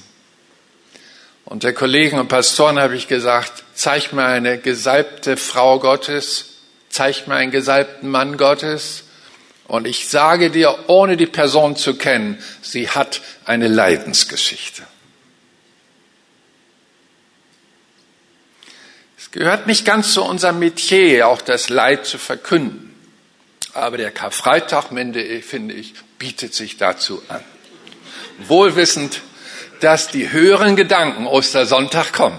[1.45, 6.47] Und der Kollegen und Pastoren habe ich gesagt, zeig mir eine gesalbte Frau Gottes,
[6.89, 9.05] zeig mir einen gesalbten Mann Gottes,
[9.66, 14.83] und ich sage dir, ohne die Person zu kennen, sie hat eine Leidensgeschichte.
[19.18, 22.94] Es gehört nicht ganz zu unserem Metier, auch das Leid zu verkünden.
[23.72, 27.42] Aber der Karfreitag, finde ich, bietet sich dazu an.
[28.46, 29.22] Wohlwissend,
[29.81, 32.38] dass die höheren Gedanken Ostersonntag kommen.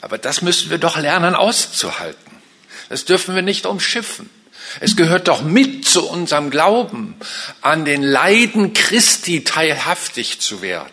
[0.00, 2.40] Aber das müssen wir doch lernen auszuhalten.
[2.88, 4.30] Das dürfen wir nicht umschiffen.
[4.78, 7.16] Es gehört doch mit zu unserem Glauben,
[7.60, 10.92] an den Leiden Christi teilhaftig zu werden.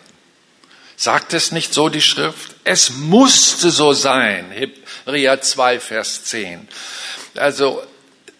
[0.96, 2.56] Sagt es nicht so die Schrift?
[2.64, 4.50] Es musste so sein.
[4.50, 6.66] Hebräer 2, Vers 10.
[7.36, 7.80] Also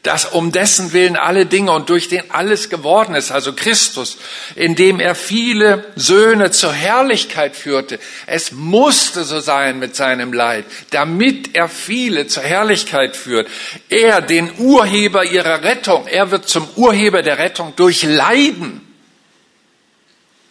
[0.03, 4.19] dass um dessen Willen alle Dinge und durch den alles geworden ist, also Christus,
[4.55, 7.99] indem er viele Söhne zur Herrlichkeit führte.
[8.27, 13.49] Es musste so sein mit seinem Leid, damit er viele zur Herrlichkeit führt.
[13.89, 18.81] Er, den Urheber ihrer Rettung, er wird zum Urheber der Rettung durch Leiden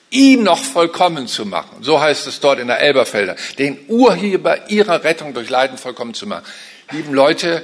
[0.10, 1.84] ihn noch vollkommen zu machen.
[1.84, 3.36] So heißt es dort in der Elberfelder.
[3.58, 6.46] Den Urheber ihrer Rettung durch Leiden vollkommen zu machen.
[6.92, 7.64] Lieben Leute,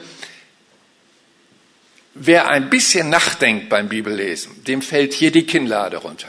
[2.15, 6.27] Wer ein bisschen nachdenkt beim Bibellesen, dem fällt hier die Kinnlade runter.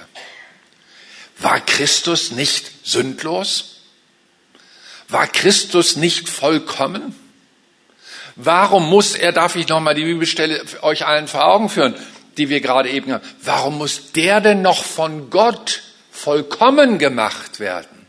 [1.39, 3.81] War Christus nicht sündlos?
[5.09, 7.15] War Christus nicht vollkommen?
[8.37, 11.95] Warum muss er, darf ich nochmal die Bibelstelle euch allen vor Augen führen,
[12.39, 18.07] die wir gerade eben haben, warum muss der denn noch von Gott vollkommen gemacht werden?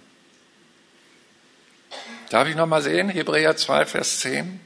[2.30, 4.62] Darf ich nochmal sehen, Hebräer 2, Vers 10?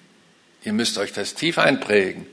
[0.64, 2.28] Ihr müsst euch das tief einprägen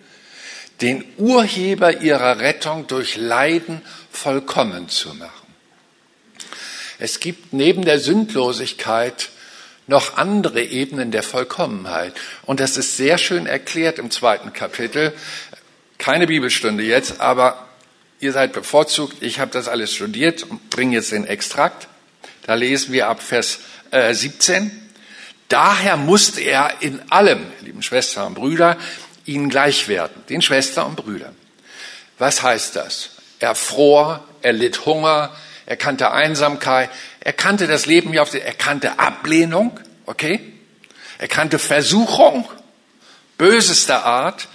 [0.81, 5.47] den Urheber ihrer Rettung durch Leiden vollkommen zu machen.
[6.99, 9.31] Es gibt neben der Sündlosigkeit
[9.87, 12.15] noch andere Ebenen der Vollkommenheit.
[12.43, 15.13] Und das ist sehr schön erklärt im zweiten Kapitel.
[15.99, 17.69] Keine Bibelstunde jetzt, aber
[18.19, 19.19] ihr seid bevorzugt.
[19.21, 21.89] Ich habe das alles studiert und bringe jetzt den Extrakt.
[22.47, 23.61] Da lesen wir ab Vers
[23.91, 24.71] äh, 17.
[25.49, 28.77] Daher musste er in allem, lieben Schwestern und Brüder,
[29.27, 31.37] ihnen gleich werden, den Schwestern und Brüdern.
[32.19, 33.11] Was heißt das?
[33.39, 35.35] Er fror, er litt Hunger,
[35.67, 40.41] er kannte Einsamkeit, er kannte das Leben hier auf der, er kannte Ablehnung, okay?
[41.19, 42.49] Er kannte Versuchung,
[43.37, 44.49] bösester Art.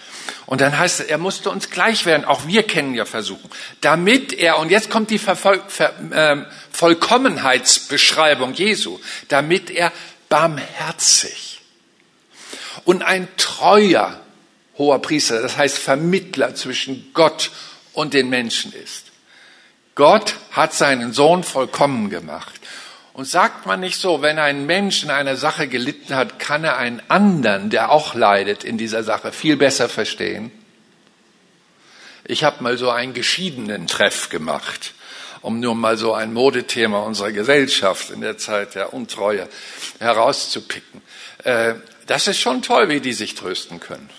[0.46, 2.26] Und dann heißt es, er musste uns gleich werden.
[2.26, 3.50] Auch wir kennen ja Versuchung.
[3.82, 9.92] Damit er, und jetzt kommt die Vervoll, Ver, äh, Vollkommenheitsbeschreibung Jesu, damit er
[10.30, 11.62] barmherzig
[12.86, 14.21] und ein treuer
[14.82, 17.52] hoher Priester, das heißt Vermittler zwischen Gott
[17.94, 19.06] und den Menschen ist.
[19.94, 22.60] Gott hat seinen Sohn vollkommen gemacht.
[23.14, 26.78] Und sagt man nicht so, wenn ein Mensch in einer Sache gelitten hat, kann er
[26.78, 30.52] einen anderen, der auch leidet in dieser Sache, viel besser verstehen?
[32.24, 34.94] Ich habe mal so einen geschiedenen Treff gemacht.
[35.42, 39.48] um nur mal so ein Modethema unserer Gesellschaft in der Zeit der Untreue
[40.00, 41.02] herauszupicken.
[41.44, 44.10] Äh, das ist schon toll, wie die sich trösten können.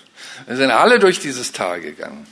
[0.47, 2.27] Wir sind alle durch dieses Tal gegangen,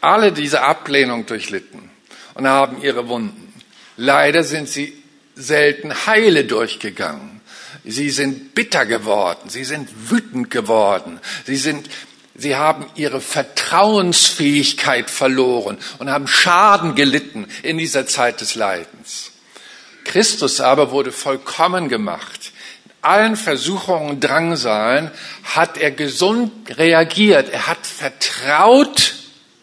[0.00, 1.90] alle diese Ablehnung durchlitten
[2.34, 3.52] und haben ihre Wunden.
[3.96, 5.02] Leider sind sie
[5.34, 7.40] selten heile durchgegangen.
[7.84, 11.88] Sie sind bitter geworden, sie sind wütend geworden, sie sind
[12.36, 19.30] Sie haben ihre Vertrauensfähigkeit verloren und haben Schaden gelitten in dieser Zeit des Leidens.
[20.02, 22.43] Christus aber wurde vollkommen gemacht.
[23.04, 25.10] Allen Versuchungen, Drangsalen
[25.42, 27.50] hat er gesund reagiert.
[27.50, 29.14] Er hat vertraut,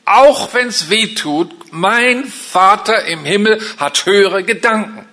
[0.05, 1.71] auch wenn es weh tut.
[1.71, 5.07] Mein Vater im Himmel hat höhere Gedanken.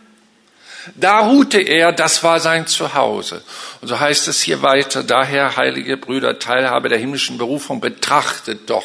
[0.97, 3.43] Da ruhte er, das war sein Zuhause.
[3.81, 8.85] Und so heißt es hier weiter, daher, heilige Brüder, Teilhabe der himmlischen Berufung, betrachtet doch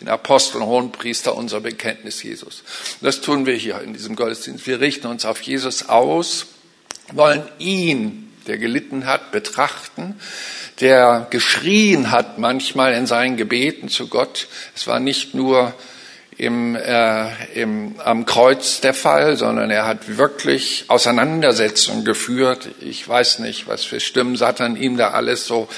[0.00, 2.62] den Apostel und Hohenpriester unser Bekenntnis Jesus.
[3.00, 4.66] Das tun wir hier in diesem Gottesdienst.
[4.66, 6.46] Wir richten uns auf Jesus aus,
[7.12, 10.18] wollen ihn, der gelitten hat, betrachten,
[10.80, 14.48] der geschrien hat manchmal in seinen Gebeten zu Gott.
[14.74, 15.72] Es war nicht nur
[16.36, 22.70] im, äh, im, am Kreuz der Fall, sondern er hat wirklich Auseinandersetzungen geführt.
[22.80, 25.68] Ich weiß nicht, was für Stimmen Satan ihm da alles so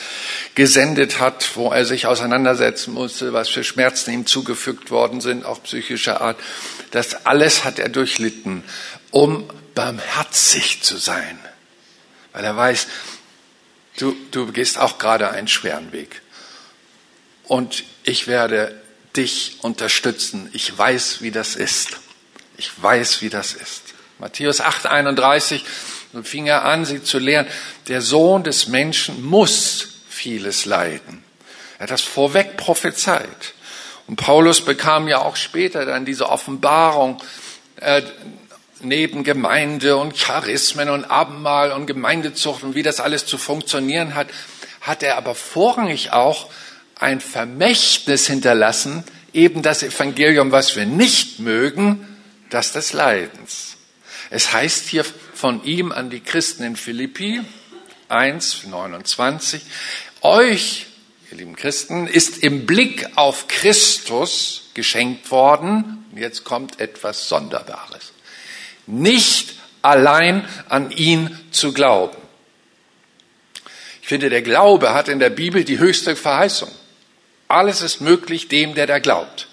[0.54, 5.62] gesendet hat, wo er sich auseinandersetzen musste, was für Schmerzen ihm zugefügt worden sind, auch
[5.62, 6.38] psychischer Art.
[6.92, 8.62] Das alles hat er durchlitten,
[9.10, 11.38] um barmherzig zu sein,
[12.32, 12.86] weil er weiß,
[13.98, 16.22] du, du gehst auch gerade einen schweren Weg.
[17.44, 18.80] Und ich werde
[19.16, 20.48] dich unterstützen.
[20.52, 21.98] Ich weiß, wie das ist.
[22.56, 23.82] Ich weiß, wie das ist.
[24.18, 25.64] Matthäus 8, 31,
[26.12, 27.46] so fing er an, sie zu lehren.
[27.88, 31.24] Der Sohn des Menschen muss vieles leiden.
[31.78, 33.54] Er hat das vorweg prophezeit.
[34.06, 37.22] Und Paulus bekam ja auch später dann diese Offenbarung,
[37.76, 38.02] äh,
[38.84, 44.28] neben Gemeinde und Charismen und Abendmahl und Gemeindezucht und wie das alles zu funktionieren hat,
[44.80, 46.50] hat er aber vorrangig auch
[46.96, 52.06] ein Vermächtnis hinterlassen, eben das Evangelium, was wir nicht mögen,
[52.50, 53.76] das des Leidens.
[54.30, 57.40] Es heißt hier von ihm an die Christen in Philippi
[58.08, 59.62] 1, 29,
[60.20, 60.86] euch,
[61.30, 68.12] ihr lieben Christen, ist im Blick auf Christus geschenkt worden, jetzt kommt etwas Sonderbares,
[68.86, 72.16] nicht allein an ihn zu glauben.
[74.00, 76.70] Ich finde, der Glaube hat in der Bibel die höchste Verheißung.
[77.48, 79.48] Alles ist möglich dem, der da glaubt.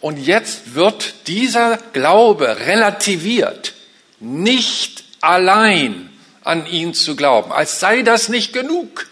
[0.00, 3.74] Und jetzt wird dieser Glaube relativiert,
[4.20, 6.10] nicht allein
[6.42, 9.06] an ihn zu glauben, als sei das nicht genug.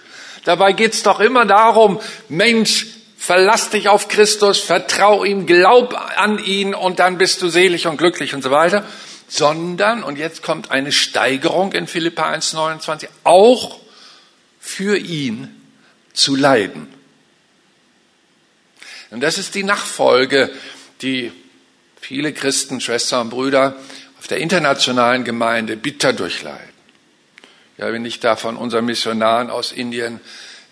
[0.45, 2.87] Dabei geht's doch immer darum, Mensch,
[3.19, 7.99] verlass dich auf Christus, vertrau ihm, glaub an ihn und dann bist du selig und
[7.99, 8.85] glücklich und so weiter.
[9.29, 13.79] Sondern, und jetzt kommt eine Steigerung in Philippa 1,29, auch
[14.59, 15.55] für ihn
[16.15, 16.89] zu leiden.
[19.11, 20.51] Und das ist die Nachfolge,
[21.03, 21.33] die
[22.01, 23.77] viele Christen, Schwestern und Brüder
[24.19, 26.69] auf der internationalen Gemeinde bitter durchleiden.
[27.77, 30.21] Ja, wenn ich da von unseren Missionaren aus Indien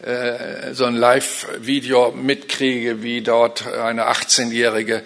[0.03, 5.03] äh, so ein Live-Video mitkriege, wie dort eine 18-Jährige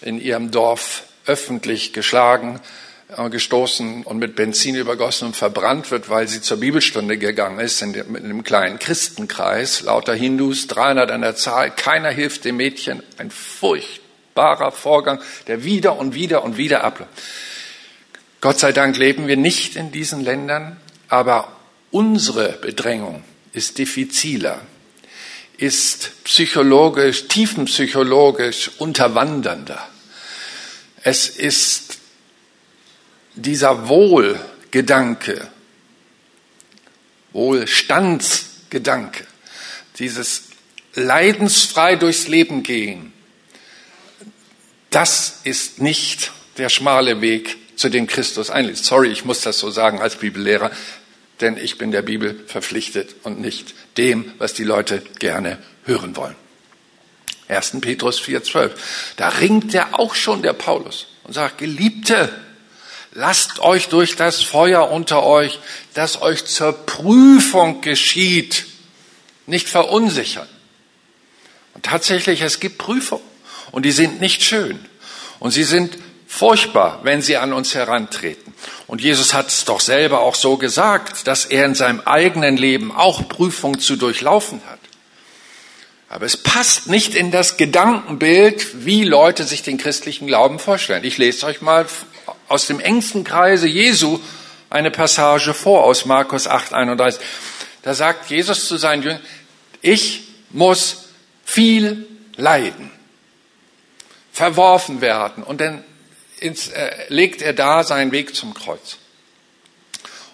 [0.00, 2.60] in ihrem Dorf öffentlich geschlagen
[3.08, 7.94] gestoßen und mit Benzin übergossen und verbrannt wird, weil sie zur Bibelstunde gegangen ist, in
[7.94, 14.72] einem kleinen Christenkreis, lauter Hindus, 300 an der Zahl, keiner hilft dem Mädchen, ein furchtbarer
[14.72, 17.12] Vorgang, der wieder und wieder und wieder abläuft.
[18.40, 20.76] Gott sei Dank leben wir nicht in diesen Ländern,
[21.08, 21.48] aber
[21.90, 24.60] unsere Bedrängung ist diffiziler,
[25.56, 29.86] ist psychologisch, tiefenpsychologisch unterwandernder.
[31.02, 31.98] Es ist
[33.34, 35.48] dieser Wohlgedanke,
[37.32, 39.26] Wohlstandsgedanke,
[39.98, 40.44] dieses
[40.94, 43.12] leidensfrei durchs Leben gehen,
[44.90, 48.78] das ist nicht der schmale Weg, zu dem Christus einlädt.
[48.78, 50.70] Sorry, ich muss das so sagen als Bibellehrer,
[51.40, 56.36] denn ich bin der Bibel verpflichtet und nicht dem, was die Leute gerne hören wollen.
[57.48, 57.80] 1.
[57.80, 58.70] Petrus 4,12.
[59.16, 62.32] Da ringt er auch schon, der Paulus, und sagt, Geliebte,
[63.16, 65.60] Lasst euch durch das Feuer unter euch,
[65.94, 68.66] das euch zur Prüfung geschieht,
[69.46, 70.48] nicht verunsichern.
[71.74, 73.22] Und tatsächlich, es gibt Prüfungen
[73.70, 74.84] und die sind nicht schön
[75.38, 75.96] und sie sind
[76.26, 78.52] furchtbar, wenn sie an uns herantreten.
[78.88, 82.90] Und Jesus hat es doch selber auch so gesagt, dass er in seinem eigenen Leben
[82.90, 84.80] auch Prüfungen zu durchlaufen hat.
[86.08, 91.04] Aber es passt nicht in das Gedankenbild, wie Leute sich den christlichen Glauben vorstellen.
[91.04, 91.86] Ich lese euch mal
[92.48, 94.20] aus dem engsten Kreise Jesu
[94.70, 97.20] eine Passage vor aus Markus 8, 31.
[97.82, 99.20] Da sagt Jesus zu seinen Jüngern,
[99.82, 101.04] ich muss
[101.44, 102.90] viel leiden,
[104.32, 105.44] verworfen werden.
[105.44, 105.84] Und dann
[106.40, 108.96] ins, äh, legt er da seinen Weg zum Kreuz.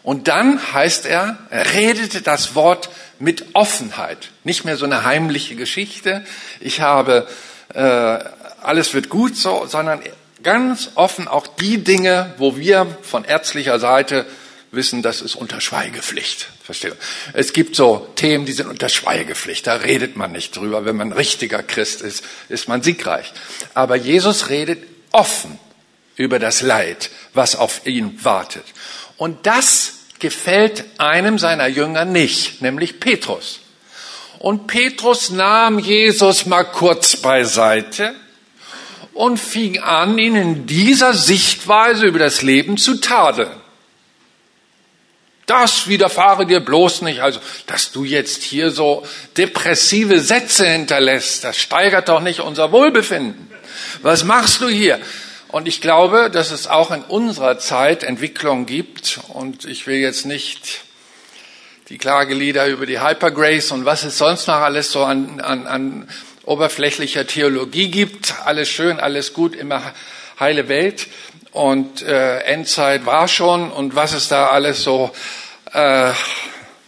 [0.03, 2.89] Und dann heißt er, er redete das Wort
[3.19, 4.31] mit Offenheit.
[4.45, 6.25] Nicht mehr so eine heimliche Geschichte.
[6.61, 7.27] Ich habe,
[7.75, 7.81] äh,
[8.63, 10.03] alles wird gut so, sondern
[10.43, 14.27] ganz offen auch die Dinge, wo wir von ärztlicher Seite
[14.73, 16.47] wissen, das ist unter Schweigepflicht.
[16.63, 16.97] Verstehe.
[17.33, 19.67] Es gibt so Themen, die sind unter Schweigepflicht.
[19.67, 20.85] Da redet man nicht drüber.
[20.85, 23.33] Wenn man richtiger Christ ist, ist man siegreich.
[23.75, 25.59] Aber Jesus redet offen
[26.17, 28.65] über das Leid, was auf ihn wartet.
[29.17, 33.61] Und das gefällt einem seiner Jünger nicht, nämlich Petrus.
[34.39, 38.15] Und Petrus nahm Jesus mal kurz beiseite
[39.15, 43.51] und fing an, ihn in dieser Sichtweise über das Leben zu tadeln.
[45.47, 47.21] Das widerfahre dir bloß nicht.
[47.21, 49.05] Also, dass du jetzt hier so
[49.37, 53.51] depressive Sätze hinterlässt, das steigert doch nicht unser Wohlbefinden.
[54.03, 55.01] Was machst du hier?
[55.49, 59.19] Und ich glaube, dass es auch in unserer Zeit Entwicklung gibt.
[59.29, 60.83] Und ich will jetzt nicht
[61.89, 66.09] die Klagelieder über die Hypergrace und was es sonst noch alles so an, an, an
[66.51, 68.35] oberflächlicher Theologie gibt.
[68.45, 69.95] Alles schön, alles gut, immer
[70.39, 71.07] heile Welt.
[71.53, 75.11] Und äh, Endzeit war schon und was es da alles so,
[75.73, 76.13] äh,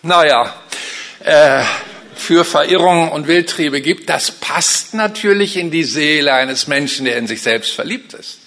[0.03, 0.55] naja,
[1.25, 1.63] äh,
[2.15, 7.27] für Verirrungen und Wildtriebe gibt, das passt natürlich in die Seele eines Menschen, der in
[7.27, 8.42] sich selbst verliebt ist.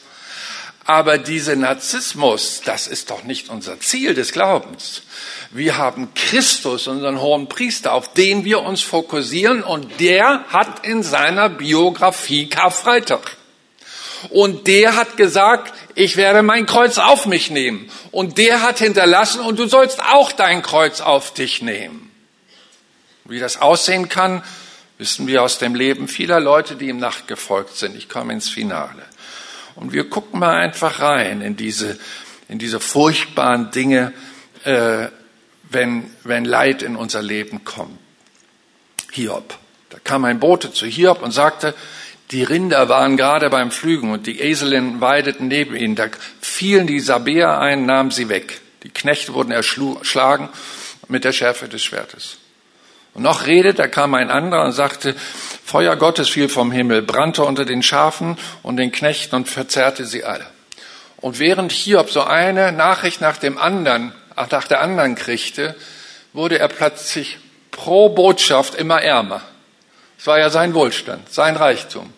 [0.87, 5.01] Aber dieser Narzissmus, das ist doch nicht unser Ziel des Glaubens.
[5.49, 11.01] Wir haben Christus, unseren hohen Priester, auf den wir uns fokussieren und der hat in
[11.01, 13.35] seiner Biografie Karfreitag.
[14.29, 17.89] Und der hat gesagt, ich werde mein Kreuz auf mich nehmen.
[18.11, 22.11] Und der hat hinterlassen, und du sollst auch dein Kreuz auf dich nehmen.
[23.23, 24.43] Wie das aussehen kann,
[24.97, 27.95] wissen wir aus dem Leben vieler Leute, die ihm nachgefolgt sind.
[27.95, 29.03] Ich komme ins Finale.
[29.75, 31.97] Und wir gucken mal einfach rein in diese,
[32.47, 34.13] in diese furchtbaren Dinge,
[34.63, 35.07] äh,
[35.69, 37.99] wenn, wenn Leid in unser Leben kommt.
[39.11, 39.57] Hiob.
[39.89, 41.73] Da kam ein Bote zu Hiob und sagte,
[42.31, 45.95] die Rinder waren gerade beim Pflügen und die Eselinnen weideten neben ihnen.
[45.95, 46.07] Da
[46.41, 48.61] fielen die Sabäer ein, nahmen sie weg.
[48.83, 50.49] Die Knechte wurden erschlagen
[51.07, 52.37] mit der Schärfe des Schwertes.
[53.15, 55.15] Und noch redet, da kam ein anderer und sagte,
[55.63, 60.25] Feuer Gottes fiel vom Himmel, brannte unter den Schafen und den Knechten und verzerrte sie
[60.25, 60.45] alle.
[61.21, 65.75] Und während Hiob so eine Nachricht nach dem anderen, nach der anderen kriegte,
[66.33, 67.39] wurde er plötzlich
[67.71, 69.41] pro Botschaft immer ärmer.
[70.19, 72.13] Es war ja sein Wohlstand, sein Reichtum.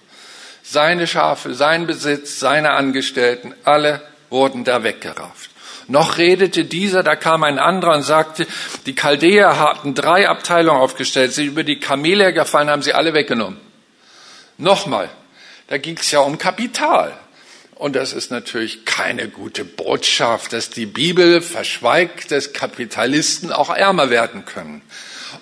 [0.63, 5.46] Seine Schafe, sein Besitz, seine Angestellten, alle wurden da weggerafft.
[5.87, 8.45] Noch redete dieser, da kam ein anderer und sagte,
[8.85, 13.59] die Chaldäer hatten drei Abteilungen aufgestellt, sie über die Kamele gefallen, haben sie alle weggenommen.
[14.57, 15.09] Nochmal,
[15.67, 17.17] da ging es ja um Kapital.
[17.75, 24.09] Und das ist natürlich keine gute Botschaft, dass die Bibel verschweigt, dass Kapitalisten auch ärmer
[24.09, 24.81] werden können,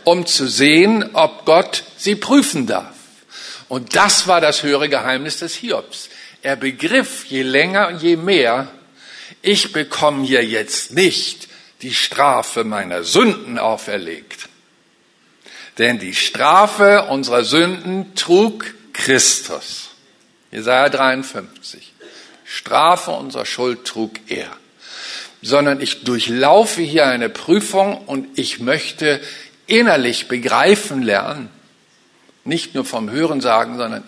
[0.03, 2.93] um zu sehen, ob Gott sie prüfen darf.
[3.69, 6.09] Und das war das höhere Geheimnis des Hiobs.
[6.43, 8.67] Er begriff je länger je mehr,
[9.47, 11.47] ich bekomme hier jetzt nicht
[11.81, 14.49] die Strafe meiner Sünden auferlegt.
[15.77, 19.89] Denn die Strafe unserer Sünden trug Christus.
[20.51, 21.93] Jesaja 53.
[22.45, 24.49] Strafe unserer Schuld trug er.
[25.41, 29.19] Sondern ich durchlaufe hier eine Prüfung und ich möchte
[29.67, 31.49] innerlich begreifen lernen,
[32.45, 34.03] nicht nur vom Hören sagen, sondern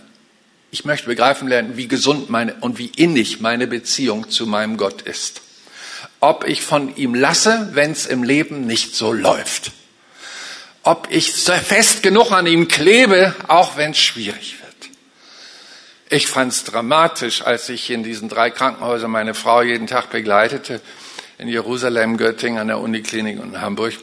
[0.72, 5.02] ich möchte begreifen lernen, wie gesund meine und wie innig meine Beziehung zu meinem Gott
[5.02, 5.42] ist.
[6.20, 9.72] Ob ich von ihm lasse, wenn es im Leben nicht so läuft.
[10.84, 14.68] Ob ich fest genug an ihm klebe, auch wenn es schwierig wird.
[16.10, 20.82] Ich fand es dramatisch, als ich in diesen drei Krankenhäusern meine Frau jeden Tag begleitete,
[21.38, 23.94] in Jerusalem, Göttingen, an der Uniklinik und in Hamburg,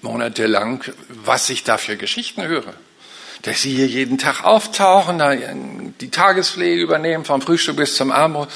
[0.00, 2.74] monatelang, was ich da für Geschichten höre
[3.42, 5.18] dass sie hier jeden Tag auftauchen,
[6.00, 8.48] die Tagespflege übernehmen, vom Frühstück bis zum Abendbrot.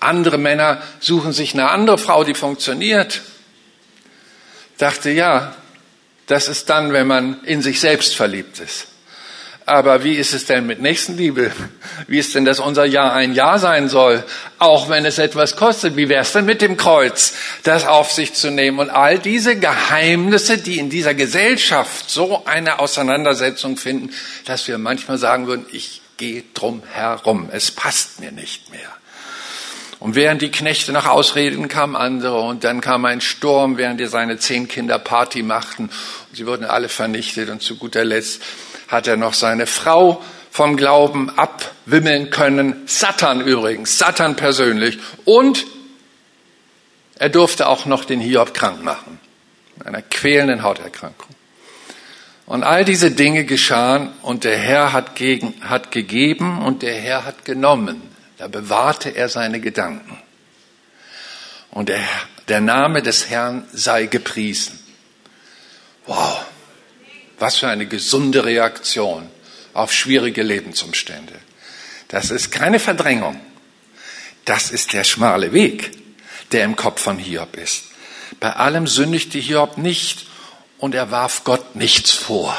[0.00, 3.22] Andere Männer suchen sich eine andere Frau, die funktioniert.
[4.78, 5.54] Dachte, ja,
[6.26, 8.88] das ist dann, wenn man in sich selbst verliebt ist.
[9.68, 11.50] Aber wie ist es denn mit Nächstenliebe?
[12.06, 14.22] Wie ist denn, dass unser Ja ein Ja sein soll,
[14.60, 15.96] auch wenn es etwas kostet?
[15.96, 17.34] Wie wäre es denn mit dem Kreuz,
[17.64, 18.78] das auf sich zu nehmen?
[18.78, 25.18] Und all diese Geheimnisse, die in dieser Gesellschaft so eine Auseinandersetzung finden, dass wir manchmal
[25.18, 28.90] sagen würden, ich gehe drum herum, es passt mir nicht mehr.
[29.98, 34.06] Und während die Knechte nach Ausreden kamen andere und dann kam ein Sturm, während die
[34.06, 38.42] seine zehn Kinder Party machten und sie wurden alle vernichtet und zu guter Letzt
[38.88, 40.22] hat er noch seine Frau
[40.56, 42.82] vom Glauben abwimmeln können.
[42.86, 44.98] Satan übrigens, Satan persönlich.
[45.26, 45.66] Und
[47.18, 49.20] er durfte auch noch den Hiob krank machen.
[49.84, 51.25] Einer quälenden Hauterkrankung.
[52.46, 57.24] Und all diese Dinge geschahen und der Herr hat, gegen, hat gegeben und der Herr
[57.24, 58.00] hat genommen.
[58.38, 60.18] Da bewahrte er seine Gedanken.
[61.72, 62.00] Und der,
[62.48, 64.78] der Name des Herrn sei gepriesen.
[66.06, 66.44] Wow,
[67.38, 69.28] was für eine gesunde Reaktion
[69.74, 71.34] auf schwierige Lebensumstände.
[72.08, 73.40] Das ist keine Verdrängung.
[74.44, 75.90] Das ist der schmale Weg,
[76.52, 77.86] der im Kopf von Hiob ist.
[78.38, 80.26] Bei allem sündigte Hiob nicht
[80.86, 82.56] und er warf Gott nichts vor.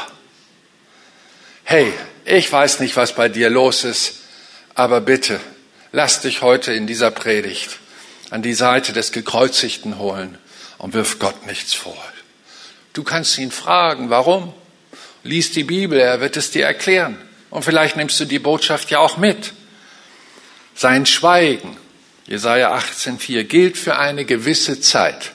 [1.64, 1.90] Hey,
[2.26, 4.16] ich weiß nicht, was bei dir los ist,
[4.74, 5.40] aber bitte,
[5.92, 7.78] lass dich heute in dieser Predigt
[8.28, 10.36] an die Seite des Gekreuzigten holen
[10.76, 11.96] und wirf Gott nichts vor.
[12.92, 14.52] Du kannst ihn fragen, warum?
[15.22, 17.16] Lies die Bibel, er wird es dir erklären.
[17.48, 19.54] Und vielleicht nimmst du die Botschaft ja auch mit.
[20.74, 21.78] Sein Schweigen,
[22.26, 25.32] Jesaja 18,4, gilt für eine gewisse Zeit.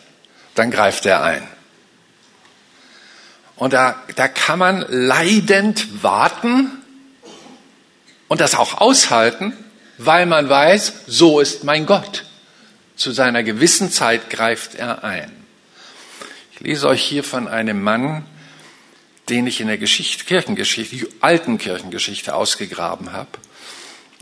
[0.54, 1.48] Dann greift er ein.
[3.56, 6.72] Und da, da kann man leidend warten
[8.28, 9.54] und das auch aushalten,
[9.98, 12.26] weil man weiß, so ist mein Gott.
[12.96, 15.32] Zu seiner gewissen Zeit greift er ein.
[16.52, 18.26] Ich lese euch hier von einem Mann,
[19.30, 23.30] den ich in der Geschichte, Kirchengeschichte, alten Kirchengeschichte ausgegraben habe.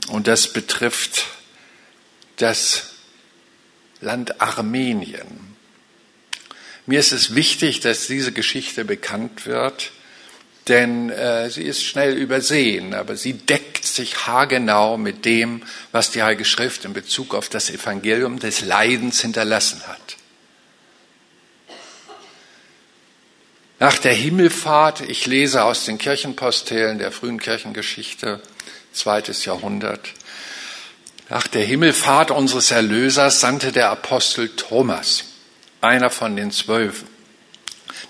[0.08, 1.26] Und das betrifft
[2.38, 2.94] das
[4.00, 5.51] Land Armenien.
[6.92, 9.92] Mir ist es wichtig, dass diese Geschichte bekannt wird,
[10.68, 15.64] denn äh, sie ist schnell übersehen, aber sie deckt sich haargenau mit dem,
[15.94, 20.18] was die Heilige Schrift in Bezug auf das Evangelium des Leidens hinterlassen hat.
[23.80, 28.42] Nach der Himmelfahrt, ich lese aus den Kirchenpostelen der frühen Kirchengeschichte,
[28.92, 30.10] zweites Jahrhundert,
[31.30, 35.31] nach der Himmelfahrt unseres Erlösers sandte der Apostel Thomas,
[35.82, 37.08] einer von den Zwölfen,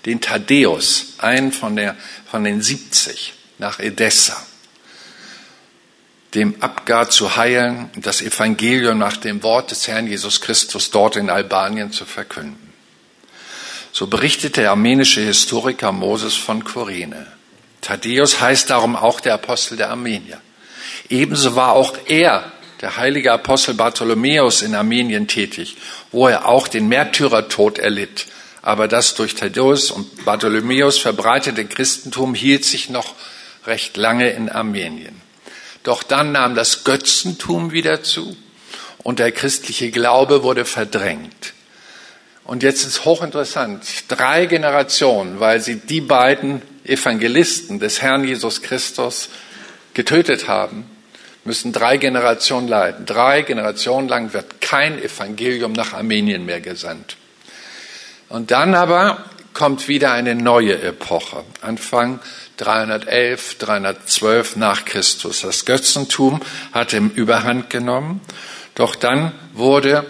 [0.04, 1.96] den Thaddäus, einen von, der,
[2.30, 4.36] von den 70, nach Edessa,
[6.34, 11.16] dem Abgar zu heilen und das Evangelium nach dem Wort des Herrn Jesus Christus dort
[11.16, 12.72] in Albanien zu verkünden.
[13.92, 17.26] So berichtet der armenische Historiker Moses von Kyrene.
[17.82, 20.40] Thaddäus heißt darum auch der Apostel der Armenier.
[21.10, 22.50] Ebenso war auch er,
[22.82, 25.76] der heilige Apostel Bartholomäus, in Armenien tätig,
[26.10, 28.26] wo er auch den Märtyrertod erlitt
[28.62, 33.14] aber das durch Thaddäus und Bartholomäus verbreitete Christentum hielt sich noch
[33.66, 35.20] recht lange in Armenien.
[35.82, 38.36] Doch dann nahm das Götzentum wieder zu
[39.02, 41.54] und der christliche Glaube wurde verdrängt.
[42.44, 49.28] Und jetzt ist hochinteressant, drei Generationen, weil sie die beiden Evangelisten des Herrn Jesus Christus
[49.94, 50.84] getötet haben,
[51.44, 53.06] müssen drei Generationen leiden.
[53.06, 57.16] Drei Generationen lang wird kein Evangelium nach Armenien mehr gesandt.
[58.28, 61.44] Und dann aber kommt wieder eine neue Epoche.
[61.60, 62.20] Anfang
[62.56, 65.42] 311, 312 nach Christus.
[65.42, 66.40] Das Götzentum
[66.72, 68.20] hat ihm Überhand genommen.
[68.74, 70.06] Doch dann wurde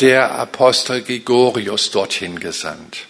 [0.00, 3.06] der Apostel Gregorius dorthin gesandt.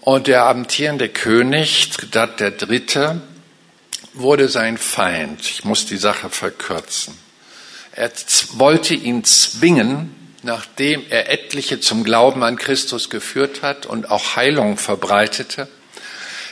[0.00, 3.20] Und der amtierende König, Dat der Dritte,
[4.14, 5.40] wurde sein Feind.
[5.42, 7.14] Ich muss die Sache verkürzen.
[7.92, 8.10] Er
[8.54, 14.76] wollte ihn zwingen, nachdem er etliche zum Glauben an Christus geführt hat und auch Heilung
[14.76, 15.68] verbreitete,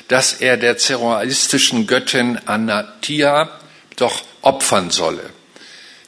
[0.09, 3.50] dass er der zerroistischen Göttin Anatia
[3.96, 5.30] doch opfern solle.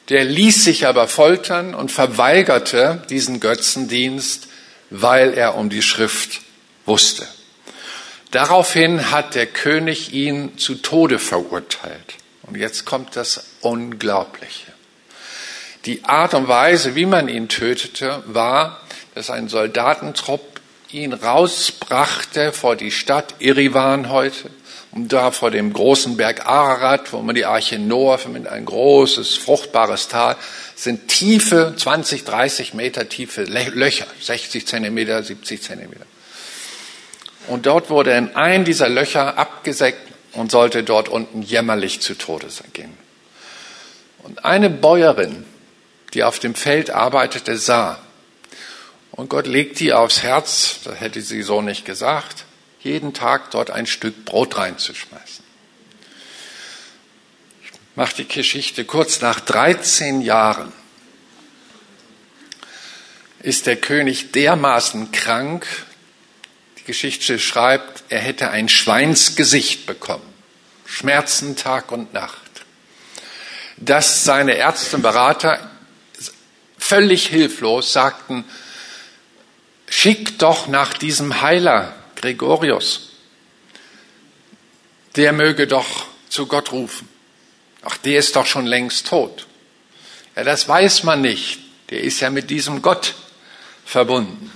[0.09, 4.47] Der ließ sich aber foltern und verweigerte diesen Götzendienst,
[4.89, 6.41] weil er um die Schrift
[6.85, 7.27] wusste.
[8.31, 12.15] Daraufhin hat der König ihn zu Tode verurteilt.
[12.43, 14.71] Und jetzt kommt das Unglaubliche.
[15.85, 18.81] Die Art und Weise, wie man ihn tötete, war,
[19.15, 20.61] dass ein Soldatentrupp
[20.91, 24.49] ihn rausbrachte vor die Stadt Irivan heute,
[24.91, 29.37] und da vor dem großen Berg Ararat, wo man die Arche Noah findet, ein großes,
[29.37, 30.35] fruchtbares Tal,
[30.75, 36.05] sind tiefe, 20, 30 Meter tiefe Löcher, 60 Zentimeter, 70 Zentimeter.
[37.47, 39.99] Und dort wurde in ein dieser Löcher abgesägt
[40.33, 42.97] und sollte dort unten jämmerlich zu Tode gehen.
[44.23, 45.45] Und eine Bäuerin
[46.13, 48.01] die auf dem Feld arbeitete, sah.
[49.11, 52.45] Und Gott legte ihr aufs Herz, das hätte sie so nicht gesagt,
[52.81, 55.45] jeden Tag dort ein Stück Brot reinzuschmeißen.
[57.63, 60.71] Ich mache die Geschichte kurz nach 13 Jahren
[63.39, 65.65] ist der König dermaßen krank,
[66.81, 70.25] die Geschichte schreibt, er hätte ein Schweinsgesicht bekommen.
[70.85, 72.39] Schmerzen Tag und Nacht.
[73.77, 75.69] Dass seine Ärzte und Berater
[76.77, 78.45] völlig hilflos sagten,
[79.89, 83.11] schick doch nach diesem Heiler Gregorius.
[85.15, 87.07] Der möge doch zu Gott rufen.
[87.83, 89.45] Ach, der ist doch schon längst tot.
[90.35, 91.59] Ja, das weiß man nicht.
[91.89, 93.13] Der ist ja mit diesem Gott
[93.85, 94.51] verbunden.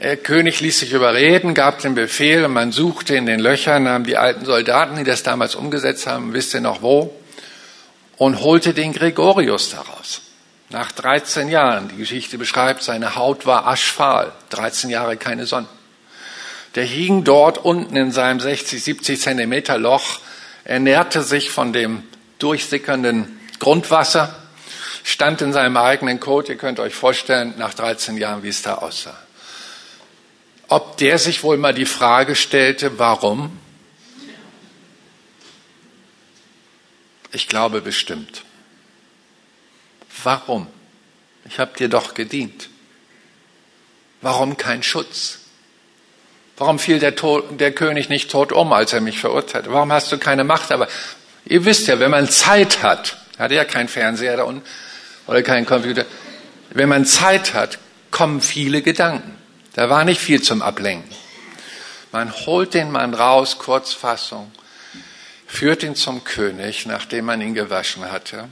[0.00, 4.04] Der König ließ sich überreden, gab den Befehl und man suchte in den Löchern, nahm
[4.04, 7.12] die alten Soldaten, die das damals umgesetzt haben, wisst ihr noch wo,
[8.16, 10.20] und holte den Gregorius daraus.
[10.70, 15.66] Nach 13 Jahren, die Geschichte beschreibt, seine Haut war aschfahl, 13 Jahre keine Sonne.
[16.76, 20.20] Der hing dort unten in seinem 60, 70 Zentimeter Loch,
[20.62, 22.04] ernährte sich von dem
[22.38, 24.32] durchsickernden Grundwasser,
[25.02, 26.48] stand in seinem eigenen Kot.
[26.50, 29.16] Ihr könnt euch vorstellen, nach 13 Jahren, wie es da aussah.
[30.68, 33.58] Ob der sich wohl mal die Frage stellte, warum?
[37.32, 38.42] Ich glaube bestimmt.
[40.22, 40.66] Warum?
[41.46, 42.68] Ich habe dir doch gedient.
[44.20, 45.40] Warum kein Schutz?
[46.56, 49.72] Warum fiel der, Tod, der, König nicht tot um, als er mich verurteilte?
[49.72, 50.72] Warum hast du keine Macht?
[50.72, 50.88] Aber
[51.44, 54.66] ihr wisst ja, wenn man Zeit hat, hatte ja kein Fernseher da unten
[55.28, 56.04] oder kein Computer,
[56.70, 57.78] wenn man Zeit hat,
[58.10, 59.37] kommen viele Gedanken.
[59.74, 61.14] Da war nicht viel zum Ablenken.
[62.12, 64.50] Man holt den Mann raus, Kurzfassung,
[65.46, 68.48] führt ihn zum König, nachdem man ihn gewaschen hatte.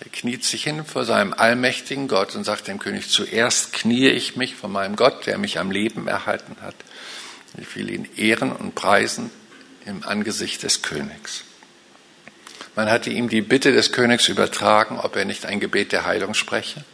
[0.00, 4.36] Er kniet sich hin vor seinem allmächtigen Gott und sagt dem König, zuerst kniee ich
[4.36, 6.74] mich vor meinem Gott, der mich am Leben erhalten hat.
[7.60, 9.30] Ich will ihn ehren und preisen
[9.86, 11.44] im Angesicht des Königs.
[12.76, 16.34] Man hatte ihm die Bitte des Königs übertragen, ob er nicht ein Gebet der Heilung
[16.34, 16.84] spreche.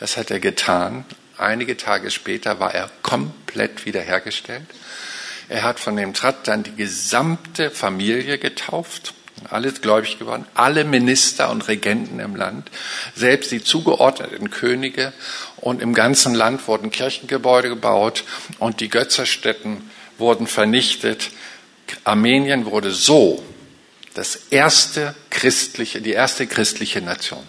[0.00, 1.04] Das hat er getan.
[1.42, 4.66] Einige Tage später war er komplett wiederhergestellt.
[5.48, 9.12] Er hat von dem Trat dann die gesamte Familie getauft,
[9.50, 12.70] alle gläubig geworden, alle Minister und Regenten im Land,
[13.16, 15.12] selbst die zugeordneten Könige
[15.56, 18.22] und im ganzen Land wurden Kirchengebäude gebaut
[18.60, 21.30] und die Götzerstätten wurden vernichtet.
[22.04, 23.42] Armenien wurde so
[24.14, 27.44] das erste christliche, die erste christliche Nation.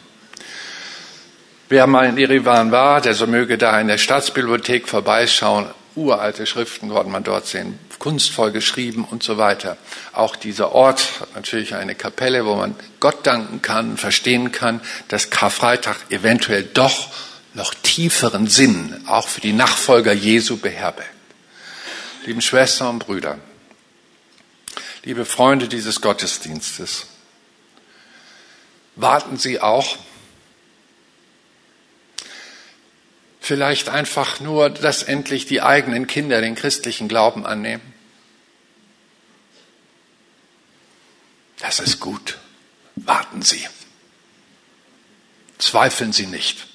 [1.74, 5.66] Wer mal in Erivan war, der so möge da in der Staatsbibliothek vorbeischauen.
[5.96, 9.78] Uralte Schriften konnte man dort sehen, kunstvoll geschrieben und so weiter.
[10.12, 15.32] Auch dieser Ort hat natürlich eine Kapelle, wo man Gott danken kann, verstehen kann, dass
[15.32, 17.08] Karfreitag eventuell doch
[17.56, 21.10] noch tieferen Sinn auch für die Nachfolger Jesu beherbergt.
[22.28, 23.40] Lieben Schwestern und Brüder,
[25.06, 27.08] liebe Freunde dieses Gottesdienstes,
[28.96, 29.98] warten Sie auch
[33.44, 37.94] vielleicht einfach nur, dass endlich die eigenen Kinder den christlichen Glauben annehmen?
[41.60, 42.38] Das ist gut.
[42.96, 43.68] Warten Sie.
[45.58, 46.68] Zweifeln Sie nicht.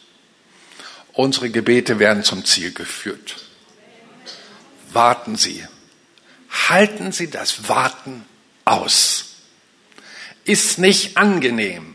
[1.14, 3.36] Unsere Gebete werden zum Ziel geführt.
[4.92, 5.66] Warten Sie.
[6.68, 8.26] Halten Sie das Warten
[8.66, 9.36] aus.
[10.44, 11.94] Ist nicht angenehm.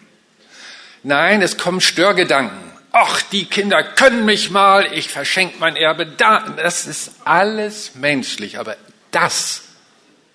[1.04, 2.63] Nein, es kommen Störgedanken
[2.94, 6.40] ach, die Kinder können mich mal, ich verschenke mein Erbe da.
[6.56, 8.78] Das ist alles menschlich, aber
[9.12, 9.64] das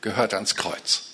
[0.03, 1.05] gehört ans Kreuz.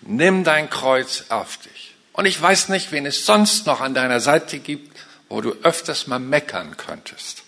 [0.00, 1.94] Nimm dein Kreuz auf dich.
[2.12, 6.08] Und ich weiß nicht, wen es sonst noch an deiner Seite gibt, wo du öfters
[6.08, 7.44] mal meckern könntest.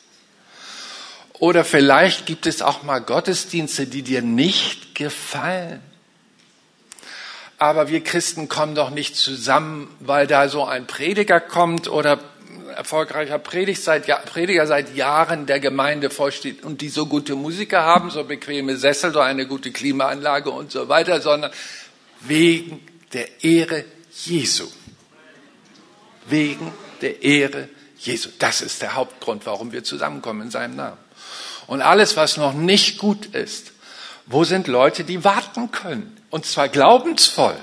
[1.38, 5.82] Oder vielleicht gibt es auch mal Gottesdienste, die dir nicht gefallen.
[7.58, 12.20] Aber wir Christen kommen doch nicht zusammen, weil da so ein Prediger kommt oder
[12.76, 13.40] erfolgreicher
[13.74, 18.76] seit, Prediger seit Jahren der Gemeinde vorsteht und die so gute Musiker haben, so bequeme
[18.76, 21.50] Sessel, so eine gute Klimaanlage und so weiter, sondern
[22.20, 22.80] wegen
[23.12, 23.84] der Ehre
[24.24, 24.66] Jesu.
[26.26, 28.30] Wegen der Ehre Jesu.
[28.38, 30.98] Das ist der Hauptgrund, warum wir zusammenkommen in seinem Namen.
[31.66, 33.72] Und alles, was noch nicht gut ist,
[34.26, 36.16] wo sind Leute, die warten können?
[36.30, 37.56] Und zwar glaubensvoll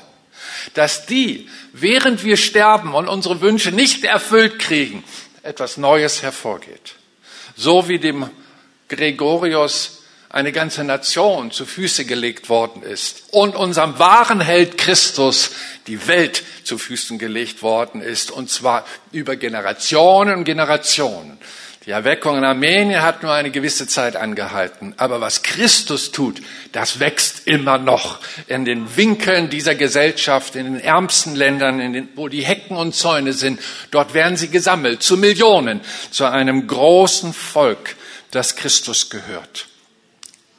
[0.73, 5.03] dass die, während wir sterben und unsere Wünsche nicht erfüllt kriegen,
[5.43, 6.95] etwas Neues hervorgeht.
[7.55, 8.29] So wie dem
[8.87, 15.51] Gregorius eine ganze Nation zu Füße gelegt worden ist und unserem wahren Held Christus
[15.87, 21.37] die Welt zu Füßen gelegt worden ist, und zwar über Generationen und Generationen.
[21.87, 24.93] Die Erweckung in Armenien hat nur eine gewisse Zeit angehalten.
[24.97, 26.39] Aber was Christus tut,
[26.73, 32.09] das wächst immer noch in den Winkeln dieser Gesellschaft, in den ärmsten Ländern, in den,
[32.15, 33.59] wo die Hecken und Zäune sind.
[33.89, 37.95] Dort werden sie gesammelt zu Millionen, zu einem großen Volk,
[38.29, 39.65] das Christus gehört,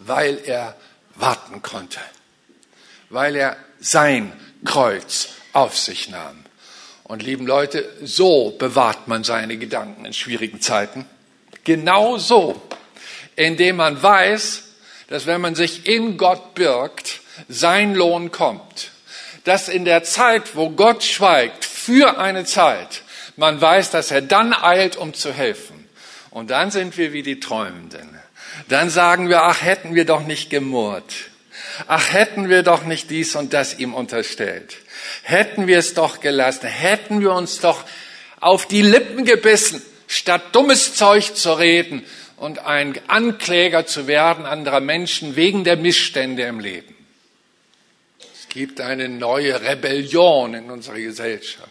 [0.00, 0.76] weil er
[1.14, 2.00] warten konnte,
[3.10, 4.32] weil er sein
[4.64, 6.44] Kreuz auf sich nahm.
[7.04, 11.04] Und lieben Leute, so bewahrt man seine Gedanken in schwierigen Zeiten.
[11.64, 12.60] Genau so,
[13.36, 14.64] indem man weiß,
[15.08, 18.90] dass wenn man sich in Gott birgt, sein Lohn kommt.
[19.44, 23.02] Dass in der Zeit, wo Gott schweigt, für eine Zeit,
[23.36, 25.88] man weiß, dass er dann eilt, um zu helfen.
[26.30, 28.18] Und dann sind wir wie die Träumenden.
[28.68, 31.12] Dann sagen wir, ach, hätten wir doch nicht gemurrt.
[31.86, 34.76] Ach, hätten wir doch nicht dies und das ihm unterstellt.
[35.22, 37.84] Hätten wir es doch gelassen, hätten wir uns doch
[38.40, 42.04] auf die Lippen gebissen, statt dummes Zeug zu reden
[42.36, 46.94] und ein Ankläger zu werden anderer Menschen wegen der Missstände im Leben.
[48.18, 51.70] Es gibt eine neue Rebellion in unserer Gesellschaft.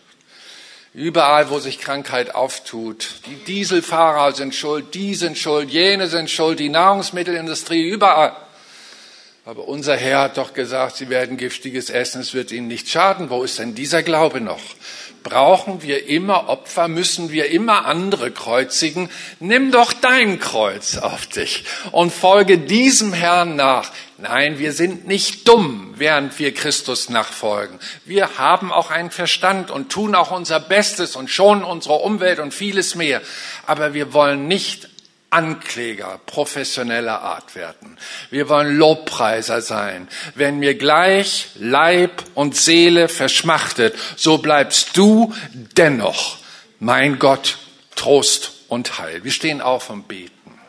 [0.93, 3.07] Überall, wo sich Krankheit auftut.
[3.25, 8.35] Die Dieselfahrer sind schuld, die sind schuld, jene sind schuld, die Nahrungsmittelindustrie, überall.
[9.43, 13.31] Aber unser Herr hat doch gesagt, Sie werden giftiges essen, es wird Ihnen nicht schaden.
[13.31, 14.61] Wo ist denn dieser Glaube noch?
[15.23, 16.87] Brauchen wir immer Opfer?
[16.87, 19.09] Müssen wir immer andere kreuzigen?
[19.39, 23.91] Nimm doch dein Kreuz auf dich und folge diesem Herrn nach.
[24.19, 27.79] Nein, wir sind nicht dumm, während wir Christus nachfolgen.
[28.05, 32.53] Wir haben auch einen Verstand und tun auch unser Bestes und schonen unsere Umwelt und
[32.53, 33.21] vieles mehr.
[33.65, 34.90] Aber wir wollen nicht
[35.31, 37.97] Ankläger professioneller Art werden.
[38.29, 40.09] Wir wollen Lobpreiser sein.
[40.35, 46.37] Wenn mir gleich Leib und Seele verschmachtet, so bleibst du dennoch
[46.79, 47.59] mein Gott,
[47.95, 49.23] Trost und Heil.
[49.23, 50.59] Wir stehen auf und beten.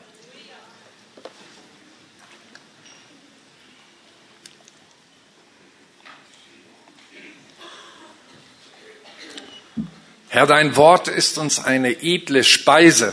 [10.29, 13.13] Herr, dein Wort ist uns eine edle Speise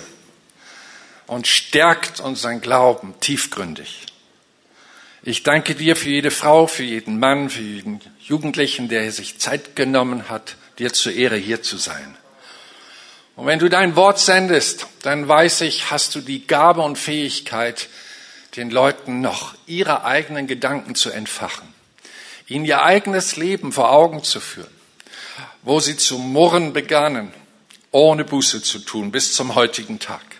[1.29, 4.07] und stärkt unseren Glauben tiefgründig.
[5.21, 9.75] Ich danke dir für jede Frau, für jeden Mann, für jeden Jugendlichen, der sich Zeit
[9.75, 12.17] genommen hat, dir zur Ehre hier zu sein.
[13.35, 17.89] Und wenn du dein Wort sendest, dann weiß ich, hast du die Gabe und Fähigkeit,
[18.55, 21.67] den Leuten noch ihre eigenen Gedanken zu entfachen,
[22.47, 24.73] ihnen ihr eigenes Leben vor Augen zu führen,
[25.61, 27.31] wo sie zu murren begannen,
[27.91, 30.38] ohne Buße zu tun, bis zum heutigen Tag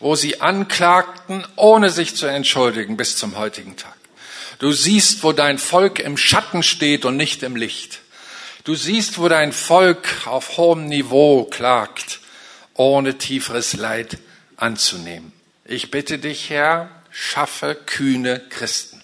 [0.00, 3.96] wo sie anklagten, ohne sich zu entschuldigen bis zum heutigen Tag.
[4.58, 8.00] Du siehst, wo dein Volk im Schatten steht und nicht im Licht.
[8.64, 12.20] Du siehst, wo dein Volk auf hohem Niveau klagt,
[12.74, 14.18] ohne tieferes Leid
[14.56, 15.32] anzunehmen.
[15.64, 19.02] Ich bitte dich, Herr, schaffe kühne Christen.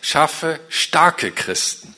[0.00, 1.94] Schaffe starke Christen.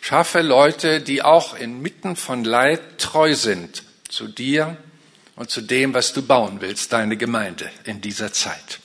[0.00, 4.76] Schaffe Leute, die auch inmitten von Leid treu sind zu dir
[5.36, 8.80] und zu dem, was du bauen willst, deine Gemeinde in dieser Zeit.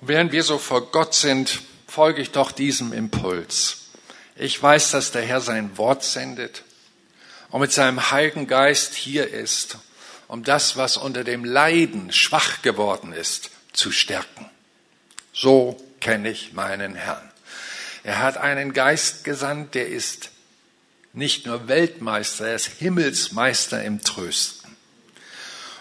[0.00, 3.78] Und während wir so vor Gott sind, folge ich doch diesem Impuls.
[4.36, 6.62] Ich weiß, dass der Herr sein Wort sendet
[7.50, 9.78] und mit seinem Heiligen Geist hier ist,
[10.26, 14.48] um das, was unter dem Leiden schwach geworden ist, zu stärken.
[15.32, 17.30] So kenne ich meinen Herrn.
[18.04, 20.30] Er hat einen Geist gesandt, der ist
[21.12, 24.61] nicht nur Weltmeister, er ist Himmelsmeister im Trösten.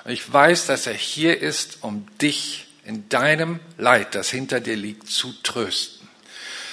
[0.04, 4.76] Und ich weiß, dass er hier ist, um dich in deinem Leid, das hinter dir
[4.76, 6.08] liegt, zu trösten.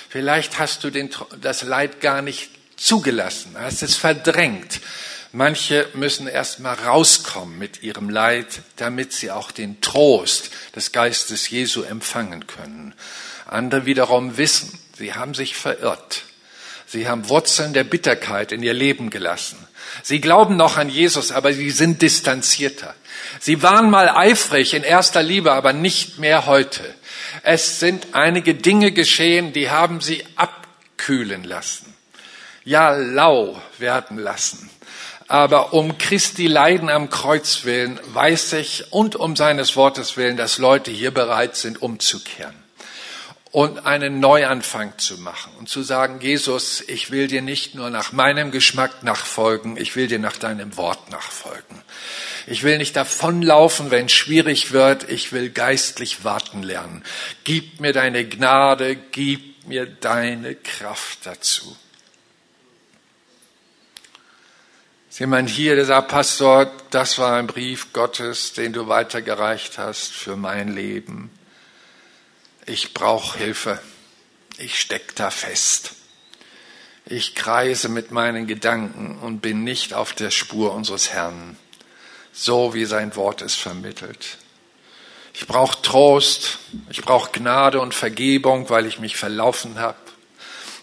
[0.08, 1.10] Vielleicht hast du den,
[1.40, 4.80] das Leid gar nicht zugelassen, hast es verdrängt.
[5.32, 11.50] Manche müssen erst mal rauskommen mit ihrem Leid, damit sie auch den Trost des Geistes
[11.50, 12.94] Jesu empfangen können.
[13.46, 16.22] Andere wiederum wissen, sie haben sich verirrt.
[16.86, 19.58] Sie haben Wurzeln der Bitterkeit in ihr Leben gelassen.
[20.02, 22.94] Sie glauben noch an Jesus, aber sie sind distanzierter.
[23.40, 26.82] Sie waren mal eifrig in erster Liebe, aber nicht mehr heute.
[27.42, 31.94] Es sind einige Dinge geschehen, die haben sie abkühlen lassen.
[32.64, 34.70] Ja, lau werden lassen.
[35.28, 40.58] Aber um Christi Leiden am Kreuz willen weiß ich und um seines Wortes willen, dass
[40.58, 42.54] Leute hier bereit sind, umzukehren
[43.52, 48.12] und einen Neuanfang zu machen und zu sagen, Jesus, ich will dir nicht nur nach
[48.12, 51.82] meinem Geschmack nachfolgen, ich will dir nach deinem Wort nachfolgen.
[52.50, 55.10] Ich will nicht davonlaufen, wenn es schwierig wird.
[55.10, 57.04] Ich will geistlich warten lernen.
[57.44, 61.76] Gib mir deine Gnade, gib mir deine Kraft dazu.
[65.10, 70.12] Ist jemand hier, der sagt, Pastor, das war ein Brief Gottes, den du weitergereicht hast
[70.12, 71.30] für mein Leben.
[72.64, 73.78] Ich brauche Hilfe.
[74.56, 75.92] Ich steck da fest.
[77.04, 81.58] Ich kreise mit meinen Gedanken und bin nicht auf der Spur unseres Herrn,
[82.38, 84.38] so wie sein Wort es vermittelt.
[85.34, 86.58] Ich brauche Trost,
[86.88, 89.98] ich brauche Gnade und Vergebung, weil ich mich verlaufen habe,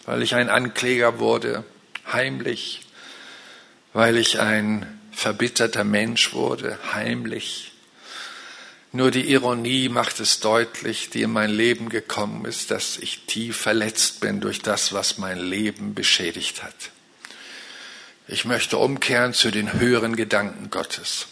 [0.06, 1.64] weil ich ein Ankläger wurde,
[2.12, 2.82] heimlich,
[3.93, 7.72] weil ich ein verbitterter Mensch wurde, heimlich.
[8.91, 13.56] Nur die Ironie macht es deutlich, die in mein Leben gekommen ist, dass ich tief
[13.56, 16.91] verletzt bin durch das, was mein Leben beschädigt hat.
[18.28, 21.28] Ich möchte umkehren zu den höheren Gedanken Gottes.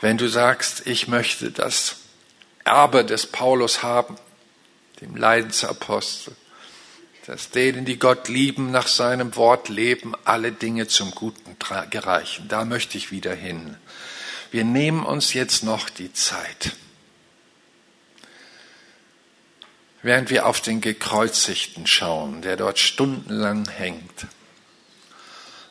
[0.00, 1.96] Wenn du sagst, ich möchte das
[2.64, 4.16] Erbe des Paulus haben,
[5.00, 6.34] dem Leidensapostel,
[7.26, 11.56] dass denen, die Gott lieben, nach seinem Wort leben, alle Dinge zum Guten
[11.90, 12.46] gereichen.
[12.48, 13.76] Da möchte ich wieder hin.
[14.52, 16.72] Wir nehmen uns jetzt noch die Zeit,
[20.02, 24.26] während wir auf den Gekreuzigten schauen, der dort stundenlang hängt,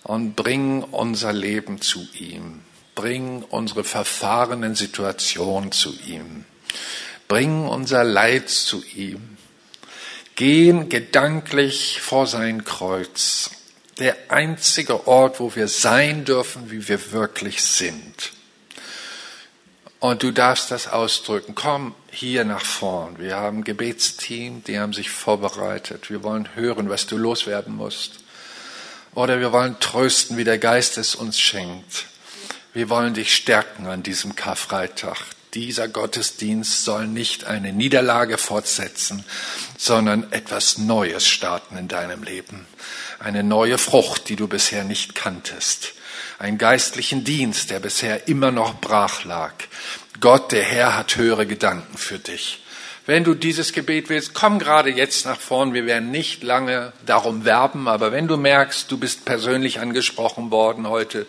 [0.03, 2.61] und bringen unser Leben zu ihm,
[2.95, 6.45] bringen unsere verfahrenen Situationen zu ihm,
[7.27, 9.37] bringen unser Leid zu ihm,
[10.35, 13.51] gehen gedanklich vor sein Kreuz,
[13.99, 18.33] der einzige Ort, wo wir sein dürfen, wie wir wirklich sind.
[19.99, 21.55] Und du darfst das ausdrücken.
[21.55, 23.17] Komm hier nach vorn.
[23.17, 26.09] Wir haben ein Gebetsteam, die haben sich vorbereitet.
[26.09, 28.19] Wir wollen hören, was du loswerden musst.
[29.15, 32.05] Oder wir wollen trösten, wie der Geist es uns schenkt.
[32.75, 35.17] Wir wollen dich stärken an diesem Karfreitag.
[35.55, 39.25] Dieser Gottesdienst soll nicht eine Niederlage fortsetzen,
[39.77, 42.67] sondern etwas Neues starten in deinem Leben.
[43.17, 45.95] Eine neue Frucht, die du bisher nicht kanntest
[46.39, 49.53] einen geistlichen Dienst, der bisher immer noch brach lag.
[50.19, 52.61] Gott, der Herr, hat höhere Gedanken für dich.
[53.05, 55.73] Wenn du dieses Gebet willst, komm gerade jetzt nach vorn.
[55.73, 60.89] Wir werden nicht lange darum werben, aber wenn du merkst, du bist persönlich angesprochen worden
[60.89, 61.27] heute,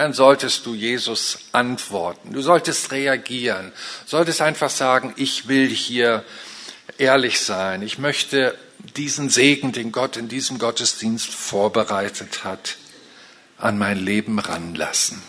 [0.00, 2.32] dann solltest du Jesus antworten.
[2.32, 3.70] Du solltest reagieren.
[4.06, 6.24] Solltest einfach sagen, ich will hier
[6.96, 7.82] ehrlich sein.
[7.82, 8.56] Ich möchte
[8.96, 12.78] diesen Segen, den Gott in diesem Gottesdienst vorbereitet hat,
[13.58, 15.20] an mein Leben ranlassen.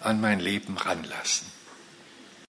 [0.00, 1.49] An mein Leben ranlassen.